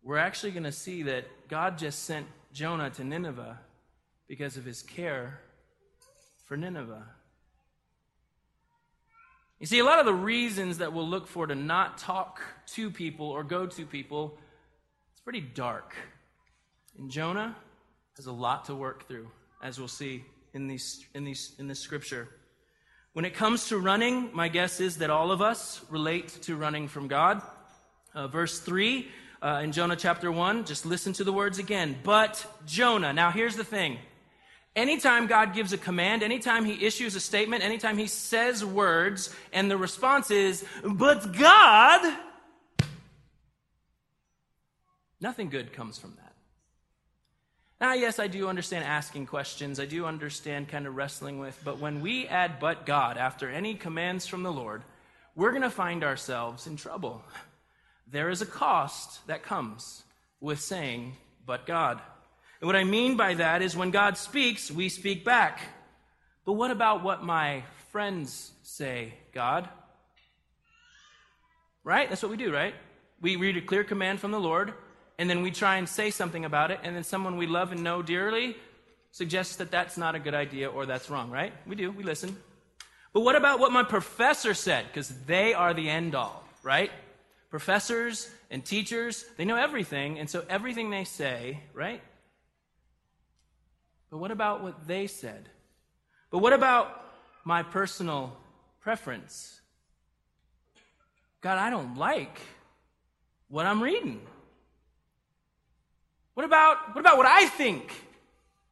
We're 0.02 0.16
actually 0.16 0.52
going 0.52 0.64
to 0.64 0.72
see 0.72 1.02
that 1.04 1.24
God 1.48 1.76
just 1.76 2.04
sent 2.04 2.26
Jonah 2.52 2.90
to 2.90 3.04
Nineveh 3.04 3.58
because 4.28 4.56
of 4.56 4.64
his 4.64 4.82
care 4.82 5.40
for 6.46 6.56
Nineveh. 6.56 7.04
You 9.58 9.66
see, 9.66 9.78
a 9.78 9.84
lot 9.84 9.98
of 9.98 10.06
the 10.06 10.14
reasons 10.14 10.78
that 10.78 10.94
we'll 10.94 11.06
look 11.06 11.26
for 11.26 11.46
to 11.46 11.54
not 11.54 11.98
talk 11.98 12.40
to 12.68 12.90
people 12.90 13.28
or 13.28 13.44
go 13.44 13.66
to 13.66 13.84
people, 13.84 14.38
it's 15.12 15.20
pretty 15.20 15.42
dark. 15.42 15.94
And 16.98 17.10
Jonah 17.10 17.54
has 18.16 18.24
a 18.26 18.32
lot 18.32 18.64
to 18.66 18.74
work 18.74 19.06
through, 19.06 19.28
as 19.62 19.78
we'll 19.78 19.88
see 19.88 20.24
in, 20.54 20.66
these, 20.66 21.04
in, 21.14 21.24
these, 21.24 21.54
in 21.58 21.68
this 21.68 21.78
scripture. 21.78 22.28
When 23.12 23.26
it 23.26 23.34
comes 23.34 23.68
to 23.68 23.76
running, 23.76 24.30
my 24.32 24.48
guess 24.48 24.80
is 24.80 24.98
that 24.98 25.10
all 25.10 25.30
of 25.30 25.42
us 25.42 25.84
relate 25.90 26.28
to 26.42 26.56
running 26.56 26.88
from 26.88 27.06
God. 27.06 27.42
Uh, 28.14 28.28
verse 28.28 28.60
3 28.60 29.08
uh, 29.42 29.60
in 29.62 29.72
Jonah 29.72 29.96
chapter 29.96 30.30
1, 30.30 30.64
just 30.64 30.84
listen 30.84 31.12
to 31.14 31.24
the 31.24 31.32
words 31.32 31.58
again. 31.58 31.96
But 32.02 32.44
Jonah. 32.66 33.12
Now, 33.12 33.30
here's 33.30 33.56
the 33.56 33.64
thing 33.64 33.98
Anytime 34.76 35.26
God 35.26 35.52
gives 35.52 35.72
a 35.72 35.78
command, 35.78 36.22
anytime 36.22 36.64
He 36.64 36.84
issues 36.84 37.16
a 37.16 37.20
statement, 37.20 37.64
anytime 37.64 37.98
He 37.98 38.06
says 38.06 38.64
words, 38.64 39.34
and 39.52 39.70
the 39.70 39.76
response 39.76 40.30
is, 40.30 40.64
but 40.84 41.32
God, 41.32 42.16
nothing 45.20 45.50
good 45.50 45.72
comes 45.72 45.98
from 45.98 46.14
that. 46.16 46.34
Now, 47.80 47.94
yes, 47.94 48.18
I 48.18 48.26
do 48.26 48.46
understand 48.46 48.84
asking 48.84 49.26
questions. 49.26 49.80
I 49.80 49.86
do 49.86 50.04
understand 50.04 50.68
kind 50.68 50.86
of 50.86 50.94
wrestling 50.94 51.38
with, 51.38 51.58
but 51.64 51.78
when 51.78 52.02
we 52.02 52.28
add 52.28 52.60
but 52.60 52.84
God 52.84 53.16
after 53.16 53.48
any 53.48 53.74
commands 53.74 54.26
from 54.26 54.42
the 54.42 54.52
Lord, 54.52 54.82
we're 55.34 55.50
going 55.50 55.62
to 55.62 55.70
find 55.70 56.04
ourselves 56.04 56.66
in 56.66 56.76
trouble. 56.76 57.24
There 58.10 58.28
is 58.28 58.42
a 58.42 58.46
cost 58.46 59.26
that 59.28 59.42
comes 59.42 60.02
with 60.40 60.60
saying, 60.60 61.16
but 61.46 61.66
God. 61.66 62.00
And 62.60 62.66
what 62.66 62.76
I 62.76 62.84
mean 62.84 63.16
by 63.16 63.34
that 63.34 63.62
is 63.62 63.76
when 63.76 63.90
God 63.90 64.16
speaks, 64.16 64.70
we 64.70 64.88
speak 64.88 65.24
back. 65.24 65.60
But 66.44 66.54
what 66.54 66.70
about 66.70 67.02
what 67.04 67.22
my 67.22 67.62
friends 67.92 68.52
say, 68.62 69.14
God? 69.32 69.68
Right? 71.84 72.08
That's 72.08 72.22
what 72.22 72.30
we 72.30 72.36
do, 72.36 72.52
right? 72.52 72.74
We 73.20 73.36
read 73.36 73.56
a 73.56 73.60
clear 73.60 73.84
command 73.84 74.20
from 74.20 74.32
the 74.32 74.40
Lord, 74.40 74.74
and 75.18 75.30
then 75.30 75.42
we 75.42 75.50
try 75.50 75.76
and 75.76 75.88
say 75.88 76.10
something 76.10 76.44
about 76.44 76.70
it, 76.70 76.80
and 76.82 76.96
then 76.96 77.04
someone 77.04 77.36
we 77.36 77.46
love 77.46 77.72
and 77.72 77.84
know 77.84 78.02
dearly 78.02 78.56
suggests 79.12 79.56
that 79.56 79.70
that's 79.70 79.96
not 79.96 80.14
a 80.14 80.18
good 80.18 80.34
idea 80.34 80.68
or 80.68 80.86
that's 80.86 81.10
wrong, 81.10 81.30
right? 81.30 81.52
We 81.66 81.76
do, 81.76 81.90
we 81.90 82.02
listen. 82.02 82.36
But 83.12 83.20
what 83.20 83.36
about 83.36 83.58
what 83.58 83.72
my 83.72 83.82
professor 83.82 84.54
said? 84.54 84.86
Because 84.86 85.08
they 85.26 85.52
are 85.54 85.74
the 85.74 85.88
end 85.88 86.14
all, 86.14 86.44
right? 86.62 86.90
Professors 87.50 88.30
and 88.50 88.64
teachers, 88.64 89.24
they 89.36 89.44
know 89.44 89.56
everything, 89.56 90.18
and 90.18 90.30
so 90.30 90.44
everything 90.48 90.90
they 90.90 91.04
say, 91.04 91.60
right? 91.74 92.00
But 94.10 94.18
what 94.18 94.30
about 94.30 94.62
what 94.62 94.86
they 94.86 95.06
said? 95.06 95.48
But 96.30 96.38
what 96.38 96.52
about 96.52 97.04
my 97.44 97.62
personal 97.62 98.36
preference? 98.80 99.60
God, 101.40 101.58
I 101.58 101.70
don't 101.70 101.96
like 101.96 102.38
what 103.48 103.66
I'm 103.66 103.82
reading. 103.82 104.20
What 106.34 106.46
about 106.46 106.94
what 106.94 107.00
about 107.00 107.16
what 107.16 107.26
I 107.26 107.46
think? 107.46 107.92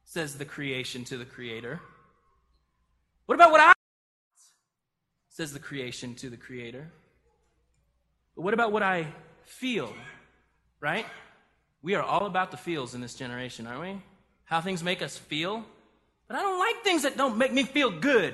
says 0.09 0.39
the 0.39 0.45
creation 0.45 1.03
to 1.05 1.17
the 1.17 1.25
creator. 1.25 1.79
What 3.27 3.35
about 3.35 3.51
what 3.51 3.61
I 3.61 3.73
says 5.29 5.53
the 5.53 5.59
creation 5.59 6.15
to 6.15 6.31
the 6.31 6.37
creator? 6.37 6.91
But 8.39 8.43
what 8.43 8.53
about 8.53 8.71
what 8.71 8.83
I 8.83 9.05
feel? 9.43 9.93
Right? 10.79 11.05
We 11.81 11.95
are 11.95 12.01
all 12.01 12.25
about 12.25 12.51
the 12.51 12.57
feels 12.57 12.95
in 12.95 13.01
this 13.01 13.13
generation, 13.13 13.67
aren't 13.67 13.81
we? 13.81 14.01
how 14.45 14.61
things 14.61 14.81
make 14.81 15.01
us 15.01 15.17
feel. 15.17 15.65
But 16.29 16.37
I 16.37 16.41
don't 16.41 16.57
like 16.57 16.83
things 16.83 17.03
that 17.03 17.17
don't 17.17 17.37
make 17.37 17.51
me 17.51 17.63
feel 17.63 17.91
good. 17.91 18.33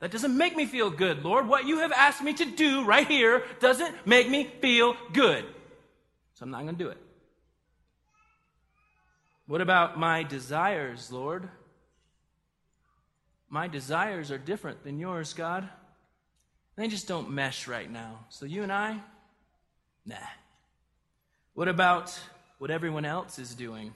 That 0.00 0.10
doesn't 0.10 0.36
make 0.36 0.54
me 0.54 0.66
feel 0.66 0.90
good, 0.90 1.24
Lord. 1.24 1.48
What 1.48 1.66
you 1.66 1.78
have 1.78 1.90
asked 1.90 2.22
me 2.22 2.34
to 2.34 2.44
do 2.44 2.84
right 2.84 3.08
here 3.08 3.42
doesn't 3.58 4.06
make 4.06 4.28
me 4.28 4.44
feel 4.60 4.94
good. 5.14 5.46
So 6.34 6.44
I'm 6.44 6.50
not 6.50 6.64
going 6.64 6.76
to 6.76 6.84
do 6.84 6.90
it. 6.90 6.98
What 9.46 9.62
about 9.62 9.98
my 9.98 10.22
desires, 10.22 11.10
Lord? 11.10 11.48
My 13.48 13.68
desires 13.68 14.30
are 14.30 14.38
different 14.38 14.84
than 14.84 14.98
yours, 14.98 15.32
God. 15.32 15.66
They 16.76 16.88
just 16.88 17.08
don't 17.08 17.30
mesh 17.30 17.66
right 17.66 17.90
now. 17.90 18.26
So 18.28 18.44
you 18.44 18.62
and 18.62 18.70
I, 18.70 19.00
nah. 20.06 20.16
What 21.54 21.68
about 21.68 22.18
what 22.58 22.70
everyone 22.70 23.04
else 23.04 23.38
is 23.38 23.54
doing? 23.54 23.94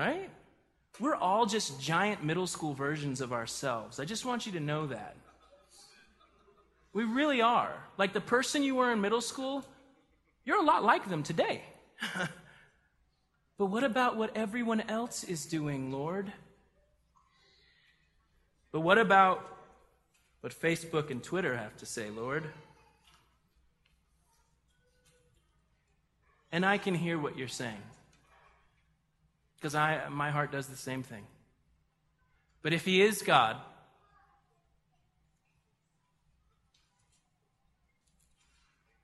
right? 0.00 0.30
We're 0.98 1.14
all 1.14 1.46
just 1.46 1.80
giant 1.80 2.24
middle 2.24 2.46
school 2.46 2.74
versions 2.74 3.20
of 3.20 3.32
ourselves. 3.32 4.00
I 4.00 4.04
just 4.04 4.24
want 4.24 4.46
you 4.46 4.52
to 4.52 4.60
know 4.60 4.86
that. 4.86 5.16
We 6.92 7.04
really 7.04 7.40
are. 7.40 7.72
Like 7.98 8.12
the 8.12 8.20
person 8.20 8.62
you 8.62 8.74
were 8.74 8.92
in 8.92 9.00
middle 9.00 9.20
school, 9.20 9.64
you're 10.44 10.60
a 10.60 10.64
lot 10.64 10.82
like 10.82 11.08
them 11.08 11.22
today. 11.22 11.62
but 13.58 13.66
what 13.66 13.84
about 13.84 14.16
what 14.16 14.36
everyone 14.36 14.80
else 14.82 15.22
is 15.24 15.46
doing, 15.46 15.92
Lord? 15.92 16.32
But 18.72 18.80
what 18.80 18.98
about 18.98 19.46
what 20.40 20.58
Facebook 20.58 21.10
and 21.10 21.22
Twitter 21.22 21.56
have 21.56 21.76
to 21.78 21.86
say, 21.86 22.10
Lord? 22.10 22.44
And 26.52 26.66
I 26.66 26.78
can 26.78 26.94
hear 26.94 27.18
what 27.18 27.38
you're 27.38 27.48
saying 27.48 27.82
because 29.56 29.74
I, 29.74 30.08
my 30.08 30.30
heart 30.30 30.50
does 30.50 30.66
the 30.66 30.76
same 30.76 31.02
thing. 31.02 31.26
But 32.62 32.72
if 32.72 32.84
He 32.84 33.02
is 33.02 33.22
God, 33.22 33.56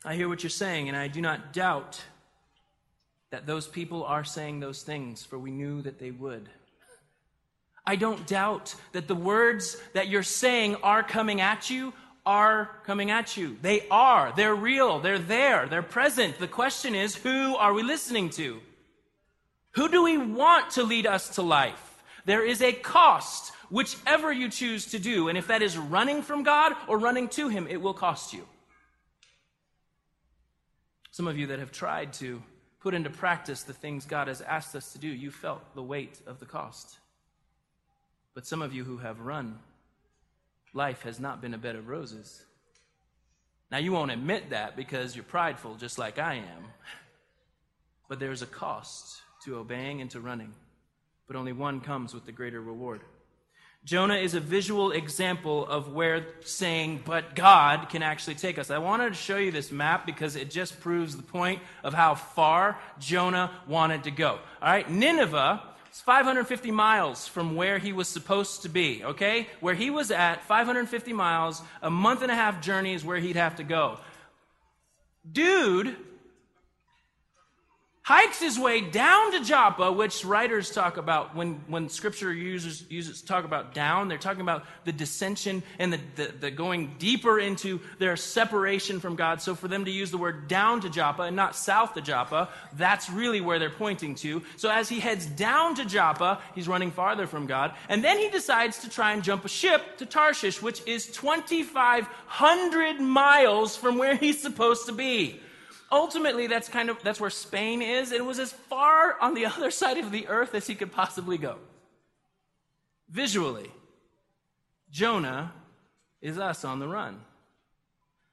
I 0.04 0.14
hear 0.14 0.28
what 0.28 0.42
you're 0.42 0.50
saying, 0.50 0.88
and 0.88 0.96
I 0.96 1.08
do 1.08 1.20
not 1.20 1.52
doubt 1.52 2.02
that 3.30 3.44
those 3.44 3.66
people 3.66 4.04
are 4.04 4.24
saying 4.24 4.60
those 4.60 4.82
things, 4.82 5.24
for 5.24 5.38
we 5.38 5.50
knew 5.50 5.82
that 5.82 5.98
they 5.98 6.10
would. 6.10 6.48
I 7.84 7.96
don't 7.96 8.26
doubt 8.26 8.74
that 8.92 9.08
the 9.08 9.14
words 9.14 9.76
that 9.94 10.08
you're 10.08 10.22
saying 10.22 10.76
are 10.76 11.02
coming 11.02 11.40
at 11.40 11.70
you 11.70 11.92
are 12.26 12.68
coming 12.84 13.10
at 13.10 13.36
you. 13.36 13.56
They 13.62 13.86
are. 13.88 14.32
They're 14.36 14.54
real. 14.54 14.98
They're 14.98 15.18
there. 15.18 15.68
They're 15.68 15.82
present. 15.82 16.38
The 16.38 16.48
question 16.48 16.94
is, 16.94 17.14
who 17.14 17.56
are 17.56 17.72
we 17.72 17.82
listening 17.82 18.30
to? 18.30 18.60
Who 19.72 19.88
do 19.88 20.02
we 20.02 20.18
want 20.18 20.72
to 20.72 20.82
lead 20.82 21.06
us 21.06 21.36
to 21.36 21.42
life? 21.42 22.02
There 22.24 22.44
is 22.44 22.60
a 22.60 22.72
cost, 22.72 23.52
whichever 23.70 24.32
you 24.32 24.50
choose 24.50 24.86
to 24.86 24.98
do. 24.98 25.28
And 25.28 25.38
if 25.38 25.46
that 25.46 25.62
is 25.62 25.78
running 25.78 26.22
from 26.22 26.42
God 26.42 26.72
or 26.88 26.98
running 26.98 27.28
to 27.30 27.48
Him, 27.48 27.68
it 27.68 27.80
will 27.80 27.94
cost 27.94 28.32
you. 28.32 28.44
Some 31.12 31.28
of 31.28 31.38
you 31.38 31.46
that 31.46 31.60
have 31.60 31.72
tried 31.72 32.12
to 32.14 32.42
put 32.80 32.94
into 32.94 33.10
practice 33.10 33.62
the 33.62 33.72
things 33.72 34.04
God 34.04 34.28
has 34.28 34.40
asked 34.40 34.74
us 34.74 34.92
to 34.92 34.98
do, 34.98 35.08
you 35.08 35.30
felt 35.30 35.74
the 35.74 35.82
weight 35.82 36.20
of 36.26 36.40
the 36.40 36.46
cost. 36.46 36.98
But 38.34 38.46
some 38.46 38.60
of 38.60 38.74
you 38.74 38.84
who 38.84 38.98
have 38.98 39.20
run, 39.20 39.58
life 40.74 41.02
has 41.02 41.18
not 41.20 41.40
been 41.40 41.54
a 41.54 41.58
bed 41.58 41.76
of 41.76 41.88
roses. 41.88 42.44
Now, 43.70 43.78
you 43.78 43.92
won't 43.92 44.10
admit 44.10 44.50
that 44.50 44.76
because 44.76 45.16
you're 45.16 45.24
prideful, 45.24 45.74
just 45.74 45.98
like 45.98 46.18
I 46.18 46.34
am. 46.34 46.64
But 48.08 48.20
there's 48.20 48.42
a 48.42 48.46
cost 48.46 49.20
to 49.44 49.56
obeying 49.56 50.00
and 50.00 50.10
to 50.12 50.20
running, 50.20 50.52
but 51.26 51.36
only 51.36 51.52
one 51.52 51.80
comes 51.80 52.14
with 52.14 52.26
the 52.26 52.32
greater 52.32 52.60
reward. 52.60 53.00
Jonah 53.84 54.16
is 54.16 54.34
a 54.34 54.40
visual 54.40 54.90
example 54.90 55.64
of 55.64 55.92
where 55.92 56.26
saying, 56.40 57.02
but 57.04 57.36
God 57.36 57.88
can 57.88 58.02
actually 58.02 58.34
take 58.34 58.58
us. 58.58 58.68
I 58.68 58.78
wanted 58.78 59.10
to 59.10 59.14
show 59.14 59.36
you 59.36 59.52
this 59.52 59.70
map 59.70 60.04
because 60.06 60.34
it 60.34 60.50
just 60.50 60.80
proves 60.80 61.16
the 61.16 61.22
point 61.22 61.62
of 61.84 61.94
how 61.94 62.16
far 62.16 62.80
Jonah 62.98 63.52
wanted 63.68 64.02
to 64.04 64.10
go. 64.10 64.40
All 64.60 64.68
right, 64.68 64.90
Nineveh 64.90 65.62
is 65.96 66.02
550 66.02 66.70
miles 66.72 67.26
from 67.26 67.56
where 67.56 67.78
he 67.78 67.92
was 67.92 68.06
supposed 68.06 68.62
to 68.62 68.68
be, 68.68 69.02
okay? 69.02 69.46
Where 69.60 69.74
he 69.74 69.88
was 69.88 70.10
at, 70.10 70.44
550 70.44 71.12
miles, 71.14 71.62
a 71.80 71.90
month 71.90 72.20
and 72.20 72.30
a 72.30 72.34
half 72.34 72.60
journey 72.60 72.92
is 72.92 73.02
where 73.02 73.18
he'd 73.18 73.36
have 73.36 73.56
to 73.56 73.64
go. 73.64 73.98
Dude 75.30 75.96
hikes 78.06 78.38
his 78.38 78.56
way 78.56 78.80
down 78.80 79.32
to 79.32 79.42
Joppa, 79.42 79.90
which 79.90 80.24
writers 80.24 80.70
talk 80.70 80.96
about 80.96 81.34
when, 81.34 81.54
when 81.66 81.88
scripture 81.88 82.32
uses, 82.32 82.84
uses 82.88 83.20
talk 83.20 83.44
about 83.44 83.74
down, 83.74 84.06
they're 84.06 84.16
talking 84.16 84.42
about 84.42 84.64
the 84.84 84.92
dissension 84.92 85.60
and 85.80 85.92
the, 85.92 85.98
the, 86.14 86.32
the, 86.42 86.50
going 86.52 86.94
deeper 87.00 87.40
into 87.40 87.80
their 87.98 88.16
separation 88.16 89.00
from 89.00 89.16
God. 89.16 89.42
So 89.42 89.56
for 89.56 89.66
them 89.66 89.86
to 89.86 89.90
use 89.90 90.12
the 90.12 90.18
word 90.18 90.46
down 90.46 90.82
to 90.82 90.88
Joppa 90.88 91.22
and 91.22 91.34
not 91.34 91.56
south 91.56 91.94
to 91.94 92.00
Joppa, 92.00 92.48
that's 92.74 93.10
really 93.10 93.40
where 93.40 93.58
they're 93.58 93.70
pointing 93.70 94.14
to. 94.16 94.40
So 94.56 94.70
as 94.70 94.88
he 94.88 95.00
heads 95.00 95.26
down 95.26 95.74
to 95.74 95.84
Joppa, 95.84 96.40
he's 96.54 96.68
running 96.68 96.92
farther 96.92 97.26
from 97.26 97.46
God. 97.46 97.74
And 97.88 98.04
then 98.04 98.18
he 98.18 98.30
decides 98.30 98.78
to 98.82 98.88
try 98.88 99.14
and 99.14 99.24
jump 99.24 99.44
a 99.44 99.48
ship 99.48 99.98
to 99.98 100.06
Tarshish, 100.06 100.62
which 100.62 100.80
is 100.86 101.08
2,500 101.08 103.00
miles 103.00 103.76
from 103.76 103.98
where 103.98 104.14
he's 104.14 104.40
supposed 104.40 104.86
to 104.86 104.92
be 104.92 105.40
ultimately 105.90 106.46
that's 106.46 106.68
kind 106.68 106.90
of 106.90 107.02
that's 107.02 107.20
where 107.20 107.30
spain 107.30 107.82
is. 107.82 108.12
It 108.12 108.24
was 108.24 108.38
as 108.38 108.52
far 108.52 109.16
on 109.20 109.34
the 109.34 109.46
other 109.46 109.70
side 109.70 109.98
of 109.98 110.10
the 110.10 110.28
earth 110.28 110.54
as 110.54 110.66
he 110.66 110.74
could 110.74 110.92
possibly 110.92 111.38
go. 111.38 111.56
Visually 113.08 113.70
jonah 114.90 115.52
is 116.20 116.38
us 116.38 116.64
on 116.64 116.78
the 116.78 116.88
run. 116.88 117.20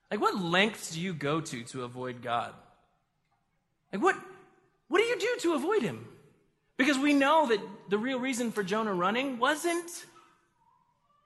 Like 0.10 0.22
what 0.22 0.40
lengths 0.40 0.92
do 0.92 1.02
you 1.02 1.14
go 1.14 1.42
to 1.42 1.64
to 1.64 1.84
avoid 1.84 2.22
god? 2.22 2.54
Like 3.92 4.02
what 4.02 4.16
what 4.88 5.00
do 5.00 5.06
you 5.06 5.20
do 5.20 5.36
to 5.42 5.54
avoid 5.54 5.82
him? 5.82 6.08
Because 6.78 6.98
we 6.98 7.14
know 7.14 7.48
that 7.48 7.60
the 7.90 7.98
real 7.98 8.20
reason 8.20 8.52
for 8.52 8.64
jonah 8.64 8.94
running 8.94 9.40
wasn't 9.40 10.06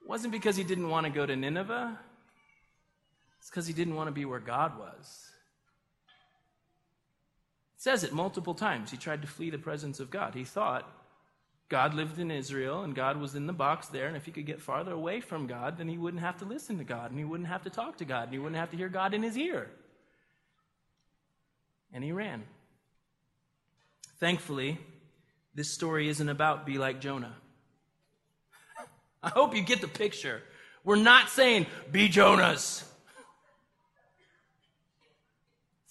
wasn't 0.05 0.31
because 0.31 0.55
he 0.55 0.63
didn't 0.63 0.89
want 0.89 1.05
to 1.05 1.11
go 1.11 1.25
to 1.25 1.35
nineveh. 1.35 1.99
It's 3.39 3.49
because 3.49 3.67
he 3.67 3.73
didn't 3.73 3.95
want 3.95 4.07
to 4.07 4.11
be 4.11 4.25
where 4.25 4.39
god 4.39 4.77
was 4.77 5.27
says 7.77 8.03
it 8.03 8.11
multiple 8.11 8.55
times. 8.55 8.91
He 8.91 8.97
tried 8.97 9.21
to 9.21 9.27
flee 9.27 9.49
the 9.49 9.57
presence 9.57 9.99
of 9.99 10.09
God. 10.09 10.35
He 10.35 10.43
thought 10.43 10.91
God 11.69 11.93
lived 11.93 12.17
in 12.19 12.31
Israel 12.31 12.83
and 12.83 12.95
God 12.95 13.17
was 13.17 13.35
in 13.35 13.45
the 13.45 13.53
box 13.53 13.87
there, 13.87 14.07
and 14.07 14.17
if 14.17 14.25
he 14.25 14.31
could 14.31 14.45
get 14.45 14.61
farther 14.61 14.91
away 14.91 15.21
from 15.21 15.47
God, 15.47 15.77
then 15.77 15.87
he 15.87 15.97
wouldn't 15.97 16.23
have 16.23 16.37
to 16.37 16.45
listen 16.45 16.77
to 16.79 16.83
God, 16.83 17.11
and 17.11 17.19
he 17.19 17.25
wouldn't 17.25 17.49
have 17.49 17.63
to 17.63 17.69
talk 17.69 17.97
to 17.97 18.05
God, 18.05 18.23
and 18.23 18.33
he 18.33 18.39
wouldn't 18.39 18.59
have 18.59 18.71
to 18.71 18.77
hear 18.77 18.89
God 18.89 19.13
in 19.13 19.21
his 19.21 19.37
ear. 19.37 19.69
And 21.93 22.03
he 22.03 22.11
ran. 22.11 22.43
Thankfully, 24.19 24.79
this 25.53 25.73
story 25.73 26.09
isn't 26.09 26.29
about 26.29 26.65
be 26.65 26.77
like 26.77 27.01
Jonah. 27.01 27.35
I 29.23 29.29
hope 29.29 29.55
you 29.55 29.61
get 29.61 29.81
the 29.81 29.87
picture. 29.87 30.41
We're 30.83 30.95
not 30.95 31.29
saying 31.29 31.67
be 31.91 32.09
Jonahs. 32.09 32.83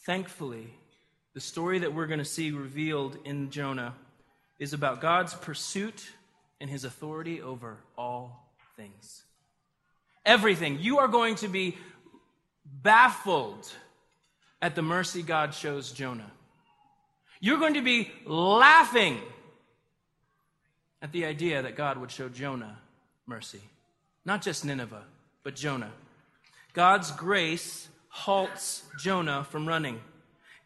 Thankfully, 0.05 0.73
the 1.37 1.41
story 1.43 1.81
that 1.81 1.93
we're 1.93 2.07
going 2.07 2.19
to 2.19 2.25
see 2.25 2.51
revealed 2.51 3.19
in 3.27 3.51
Jonah 3.51 3.93
is 4.59 4.73
about 4.73 5.03
God's 5.03 5.35
pursuit 5.35 6.11
and 6.63 6.71
his 6.71 6.85
authority 6.85 7.43
over 7.43 7.77
all 7.99 8.49
things. 8.75 9.23
Everything. 10.25 10.79
You 10.81 10.97
are 10.97 11.09
going 11.09 11.35
to 11.35 11.49
be 11.49 11.77
baffled 12.65 13.71
at 14.63 14.75
the 14.75 14.81
mercy 14.81 15.21
God 15.21 15.53
shows 15.53 15.93
Jonah. 15.93 16.31
You're 17.39 17.59
going 17.59 17.75
to 17.75 17.83
be 17.83 18.11
laughing 18.25 19.21
at 21.03 21.13
the 21.13 21.27
idea 21.27 21.61
that 21.61 21.77
God 21.77 21.99
would 21.99 22.11
show 22.11 22.31
Jonah 22.31 22.79
mercy. 23.27 23.61
Not 24.25 24.41
just 24.41 24.65
Nineveh, 24.65 25.05
but 25.43 25.55
Jonah. 25.55 25.93
God's 26.73 27.11
grace 27.11 27.91
halts 28.09 28.85
Jonah 28.99 29.45
from 29.45 29.69
running. 29.69 30.01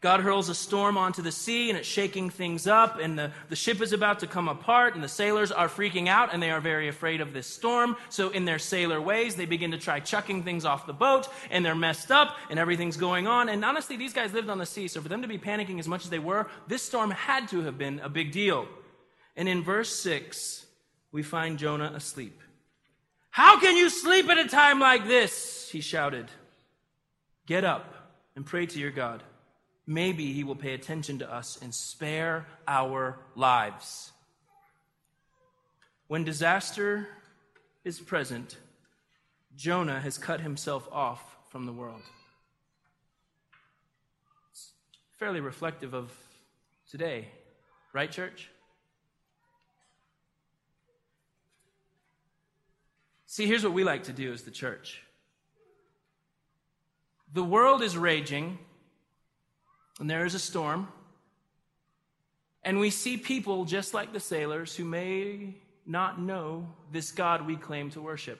God 0.01 0.21
hurls 0.21 0.49
a 0.49 0.55
storm 0.55 0.97
onto 0.97 1.21
the 1.21 1.31
sea 1.31 1.69
and 1.69 1.77
it's 1.77 1.87
shaking 1.87 2.31
things 2.31 2.65
up, 2.65 2.97
and 2.99 3.17
the, 3.17 3.31
the 3.49 3.55
ship 3.55 3.81
is 3.81 3.93
about 3.93 4.19
to 4.21 4.27
come 4.27 4.49
apart, 4.49 4.95
and 4.95 5.03
the 5.03 5.07
sailors 5.07 5.51
are 5.51 5.69
freaking 5.69 6.07
out 6.07 6.33
and 6.33 6.41
they 6.41 6.49
are 6.49 6.59
very 6.59 6.87
afraid 6.87 7.21
of 7.21 7.33
this 7.33 7.45
storm. 7.45 7.95
So, 8.09 8.31
in 8.31 8.45
their 8.45 8.57
sailor 8.57 8.99
ways, 8.99 9.35
they 9.35 9.45
begin 9.45 9.69
to 9.71 9.77
try 9.77 9.99
chucking 9.99 10.41
things 10.43 10.65
off 10.65 10.87
the 10.87 10.93
boat, 10.93 11.29
and 11.51 11.63
they're 11.63 11.75
messed 11.75 12.11
up, 12.11 12.35
and 12.49 12.57
everything's 12.57 12.97
going 12.97 13.27
on. 13.27 13.47
And 13.47 13.63
honestly, 13.63 13.95
these 13.95 14.11
guys 14.11 14.33
lived 14.33 14.49
on 14.49 14.57
the 14.57 14.65
sea, 14.65 14.87
so 14.87 15.01
for 15.01 15.07
them 15.07 15.21
to 15.21 15.27
be 15.27 15.37
panicking 15.37 15.77
as 15.77 15.87
much 15.87 16.03
as 16.03 16.09
they 16.09 16.19
were, 16.19 16.47
this 16.67 16.81
storm 16.81 17.11
had 17.11 17.47
to 17.49 17.61
have 17.61 17.77
been 17.77 17.99
a 17.99 18.09
big 18.09 18.31
deal. 18.31 18.67
And 19.35 19.47
in 19.47 19.63
verse 19.63 19.95
6, 19.97 20.65
we 21.11 21.21
find 21.21 21.59
Jonah 21.59 21.91
asleep. 21.95 22.41
How 23.29 23.59
can 23.59 23.77
you 23.77 23.89
sleep 23.89 24.27
at 24.29 24.39
a 24.39 24.47
time 24.47 24.79
like 24.79 25.07
this? 25.07 25.69
He 25.71 25.79
shouted. 25.79 26.25
Get 27.45 27.63
up 27.63 27.93
and 28.35 28.45
pray 28.45 28.65
to 28.65 28.79
your 28.79 28.91
God 28.91 29.21
maybe 29.93 30.31
he 30.31 30.43
will 30.43 30.55
pay 30.55 30.73
attention 30.73 31.19
to 31.19 31.33
us 31.33 31.59
and 31.61 31.73
spare 31.73 32.45
our 32.67 33.19
lives. 33.35 34.11
When 36.07 36.23
disaster 36.23 37.07
is 37.83 37.99
present, 37.99 38.57
Jonah 39.55 39.99
has 39.99 40.17
cut 40.17 40.39
himself 40.39 40.87
off 40.91 41.37
from 41.49 41.65
the 41.65 41.73
world. 41.73 42.01
It's 44.51 44.71
fairly 45.19 45.41
reflective 45.41 45.93
of 45.93 46.11
today, 46.89 47.27
right, 47.93 48.09
church? 48.09 48.49
See, 53.25 53.45
here's 53.45 53.63
what 53.63 53.73
we 53.73 53.83
like 53.83 54.03
to 54.03 54.13
do 54.13 54.31
as 54.31 54.43
the 54.43 54.51
church. 54.51 55.01
The 57.33 57.43
world 57.43 57.81
is 57.81 57.97
raging 57.97 58.59
and 60.01 60.09
there 60.09 60.25
is 60.25 60.33
a 60.33 60.39
storm. 60.39 60.87
And 62.63 62.79
we 62.79 62.89
see 62.89 63.17
people 63.17 63.65
just 63.65 63.93
like 63.93 64.11
the 64.11 64.19
sailors 64.19 64.75
who 64.75 64.83
may 64.83 65.55
not 65.85 66.19
know 66.19 66.67
this 66.91 67.11
God 67.11 67.45
we 67.45 67.55
claim 67.55 67.91
to 67.91 68.01
worship, 68.01 68.39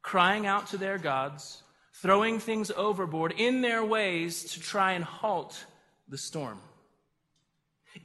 crying 0.00 0.46
out 0.46 0.68
to 0.68 0.78
their 0.78 0.96
gods, 0.96 1.62
throwing 1.92 2.38
things 2.38 2.70
overboard 2.70 3.34
in 3.36 3.60
their 3.60 3.84
ways 3.84 4.44
to 4.52 4.60
try 4.60 4.92
and 4.92 5.04
halt 5.04 5.62
the 6.08 6.18
storm. 6.18 6.58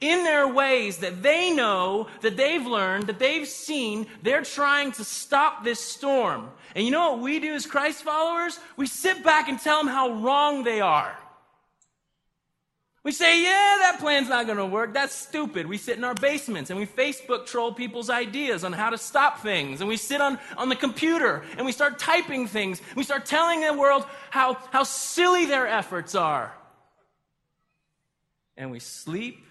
In 0.00 0.22
their 0.24 0.46
ways 0.46 0.98
that 0.98 1.22
they 1.22 1.54
know, 1.54 2.06
that 2.20 2.36
they've 2.36 2.66
learned, 2.66 3.06
that 3.06 3.18
they've 3.18 3.48
seen, 3.48 4.06
they're 4.22 4.42
trying 4.42 4.92
to 4.92 5.04
stop 5.04 5.64
this 5.64 5.80
storm. 5.80 6.50
And 6.74 6.84
you 6.84 6.90
know 6.90 7.12
what 7.12 7.22
we 7.22 7.40
do 7.40 7.54
as 7.54 7.64
Christ 7.64 8.02
followers? 8.02 8.58
We 8.76 8.86
sit 8.86 9.24
back 9.24 9.48
and 9.48 9.58
tell 9.58 9.78
them 9.78 9.88
how 9.88 10.20
wrong 10.20 10.64
they 10.64 10.82
are. 10.82 11.16
We 13.06 13.12
say, 13.12 13.40
yeah, 13.40 13.76
that 13.82 13.98
plan's 14.00 14.28
not 14.28 14.46
going 14.46 14.58
to 14.58 14.66
work. 14.66 14.92
That's 14.92 15.14
stupid. 15.14 15.68
We 15.68 15.78
sit 15.78 15.96
in 15.96 16.02
our 16.02 16.12
basements 16.12 16.70
and 16.70 16.80
we 16.80 16.86
Facebook 16.86 17.46
troll 17.46 17.72
people's 17.72 18.10
ideas 18.10 18.64
on 18.64 18.72
how 18.72 18.90
to 18.90 18.98
stop 18.98 19.42
things. 19.42 19.80
And 19.80 19.86
we 19.86 19.96
sit 19.96 20.20
on, 20.20 20.40
on 20.56 20.70
the 20.70 20.74
computer 20.74 21.44
and 21.56 21.64
we 21.64 21.70
start 21.70 22.00
typing 22.00 22.48
things. 22.48 22.82
We 22.96 23.04
start 23.04 23.24
telling 23.24 23.60
the 23.60 23.74
world 23.74 24.04
how, 24.30 24.54
how 24.72 24.82
silly 24.82 25.46
their 25.46 25.68
efforts 25.68 26.16
are. 26.16 26.52
And 28.56 28.72
we 28.72 28.80
sleep 28.80 29.46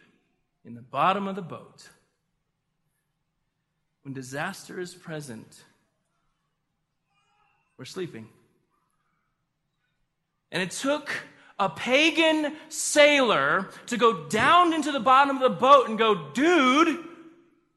in 0.65 0.75
the 0.75 0.81
bottom 0.81 1.25
of 1.25 1.37
the 1.37 1.41
boat. 1.41 1.87
When 4.03 4.13
disaster 4.13 4.81
is 4.81 4.93
present, 4.93 5.63
we're 7.77 7.85
sleeping. 7.85 8.27
And 10.51 10.61
it 10.61 10.71
took 10.71 11.09
a 11.57 11.69
pagan 11.69 12.53
sailor 12.69 13.69
to 13.87 13.97
go 13.97 14.25
down 14.27 14.73
into 14.73 14.91
the 14.91 14.99
bottom 14.99 15.37
of 15.37 15.41
the 15.41 15.49
boat 15.49 15.87
and 15.87 15.97
go, 15.97 16.31
dude, 16.33 17.03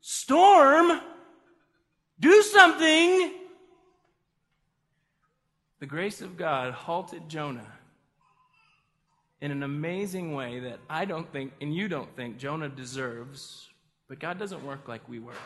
storm, 0.01 1.01
do 2.19 2.43
something. 2.43 3.33
The 5.79 5.87
grace 5.87 6.21
of 6.21 6.37
God 6.37 6.73
halted 6.73 7.29
Jonah 7.29 7.73
in 9.41 9.53
an 9.53 9.63
amazing 9.63 10.35
way 10.35 10.59
that 10.61 10.81
I 10.91 11.05
don't 11.05 11.31
think, 11.33 11.53
and 11.61 11.73
you 11.73 11.87
don't 11.87 12.15
think, 12.17 12.39
Jonah 12.39 12.69
deserves, 12.69 13.69
but 14.09 14.19
God 14.19 14.41
doesn't 14.41 14.65
work 14.65 14.89
like 14.89 15.09
we 15.09 15.21
work. 15.21 15.37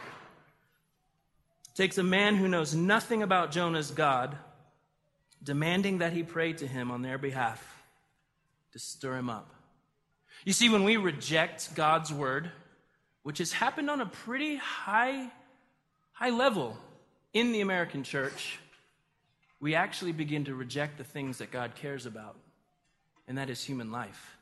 It 1.69 1.77
takes 1.77 1.99
a 1.99 2.03
man 2.03 2.37
who 2.37 2.49
knows 2.49 2.75
nothing 2.75 3.23
about 3.23 3.51
Jonah's 3.51 3.91
God, 3.91 4.39
demanding 5.43 5.99
that 5.99 6.15
he 6.15 6.23
pray 6.23 6.55
to 6.55 6.67
him 6.67 6.91
on 6.91 7.03
their 7.03 7.19
behalf 7.19 7.82
to 8.73 8.79
stir 8.79 9.17
him 9.17 9.31
up. 9.31 9.55
You 10.45 10.53
see, 10.53 10.69
when 10.69 10.85
we 10.85 10.97
reject 10.97 11.75
God's 11.75 12.13
word, 12.13 12.51
which 13.23 13.39
has 13.39 13.53
happened 13.53 13.91
on 13.91 14.01
a 14.01 14.07
pretty 14.07 14.57
high, 14.57 15.31
high 16.13 16.31
level 16.31 16.77
in 17.33 17.53
the 17.53 17.61
American 17.61 18.03
church, 18.03 18.59
we 19.61 19.75
actually 19.75 20.13
begin 20.13 20.45
to 20.47 20.55
reject 20.55 20.99
the 20.99 21.05
things 21.05 21.39
that 21.39 21.53
God 21.53 21.75
cares 21.77 22.07
about, 22.07 22.37
and 23.29 23.39
that 23.39 23.49
is 23.49 23.63
human 23.63 23.93
life. 23.93 24.37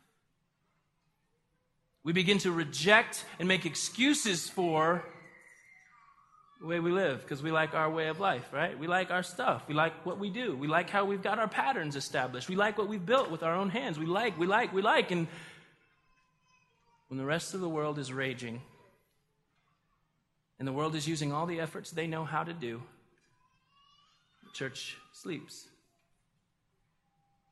We 2.02 2.14
begin 2.14 2.38
to 2.38 2.50
reject 2.50 3.26
and 3.38 3.46
make 3.46 3.66
excuses 3.66 4.48
for 4.48 5.04
the 6.60 6.66
way 6.66 6.78
we 6.78 6.92
live 6.92 7.22
because 7.22 7.42
we 7.42 7.50
like 7.50 7.74
our 7.74 7.90
way 7.90 8.08
of 8.08 8.20
life, 8.20 8.44
right? 8.52 8.78
We 8.78 8.86
like 8.86 9.10
our 9.10 9.22
stuff. 9.22 9.62
We 9.66 9.74
like 9.74 10.04
what 10.04 10.18
we 10.18 10.28
do. 10.28 10.54
We 10.54 10.68
like 10.68 10.90
how 10.90 11.06
we've 11.06 11.22
got 11.22 11.38
our 11.38 11.48
patterns 11.48 11.96
established. 11.96 12.48
We 12.48 12.56
like 12.56 12.76
what 12.76 12.86
we've 12.86 13.04
built 13.04 13.30
with 13.30 13.42
our 13.42 13.54
own 13.54 13.70
hands. 13.70 13.98
We 13.98 14.04
like, 14.04 14.38
we 14.38 14.46
like, 14.46 14.72
we 14.72 14.82
like. 14.82 15.10
And 15.10 15.26
when 17.08 17.16
the 17.16 17.24
rest 17.24 17.54
of 17.54 17.60
the 17.60 17.68
world 17.68 17.98
is 17.98 18.12
raging 18.12 18.60
and 20.58 20.68
the 20.68 20.72
world 20.72 20.94
is 20.94 21.08
using 21.08 21.32
all 21.32 21.46
the 21.46 21.60
efforts 21.60 21.90
they 21.90 22.06
know 22.06 22.24
how 22.24 22.44
to 22.44 22.52
do, 22.52 22.82
the 24.44 24.50
church 24.52 24.98
sleeps. 25.12 25.66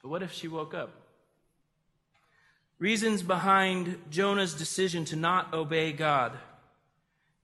But 0.02 0.10
what 0.10 0.22
if 0.22 0.32
she 0.32 0.48
woke 0.48 0.74
up? 0.74 0.90
Reasons 2.78 3.22
behind 3.22 3.98
Jonah's 4.10 4.52
decision 4.52 5.06
to 5.06 5.16
not 5.16 5.54
obey 5.54 5.92
God. 5.92 6.32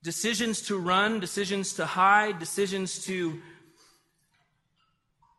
Decisions 0.04 0.60
to 0.68 0.76
run, 0.76 1.18
decisions 1.18 1.72
to 1.74 1.86
hide, 1.86 2.38
decisions 2.38 3.06
to 3.06 3.40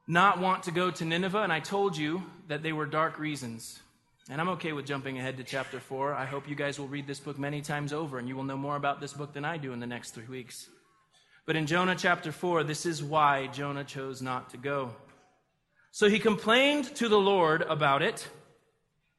not 0.08 0.39
want 0.39 0.63
to 0.63 0.71
go 0.71 0.89
to 0.89 1.06
Nineveh. 1.06 1.43
And 1.43 1.54
I 1.54 1.60
told 1.60 1.95
you 1.95 2.23
that 2.47 2.63
they 2.63 2.73
were 2.73 2.88
dark 2.88 3.19
reasons. 3.19 3.80
And 4.28 4.41
I'm 4.41 4.49
okay 4.49 4.73
with 4.73 4.88
jumping 4.88 5.19
ahead 5.19 5.38
to 5.38 5.43
chapter 5.43 5.80
4. 5.80 6.15
I 6.15 6.25
hope 6.25 6.49
you 6.49 6.56
guys 6.56 6.80
will 6.80 6.88
read 6.88 7.06
this 7.06 7.19
book 7.19 7.38
many 7.38 7.62
times 7.62 7.93
over 7.93 8.17
and 8.17 8.28
you 8.28 8.36
will 8.36 8.43
know 8.43 8.58
more 8.58 8.75
about 8.75 8.99
this 8.99 9.13
book 9.13 9.34
than 9.34 9.45
I 9.45 9.58
do 9.58 9.71
in 9.71 9.80
the 9.80 9.86
next 9.86 10.15
three 10.15 10.25
weeks. 10.25 10.67
But 11.45 11.56
in 11.56 11.67
Jonah 11.67 11.95
chapter 11.95 12.32
4, 12.32 12.63
this 12.63 12.88
is 12.88 13.04
why 13.04 13.45
Jonah 13.45 13.84
chose 13.84 14.19
not 14.19 14.49
to 14.49 14.58
go. 14.58 14.95
So 15.91 16.10
he 16.10 16.17
complained 16.17 16.86
to 16.95 17.08
the 17.08 17.19
Lord 17.19 17.62
about 17.62 18.01
it 18.01 18.28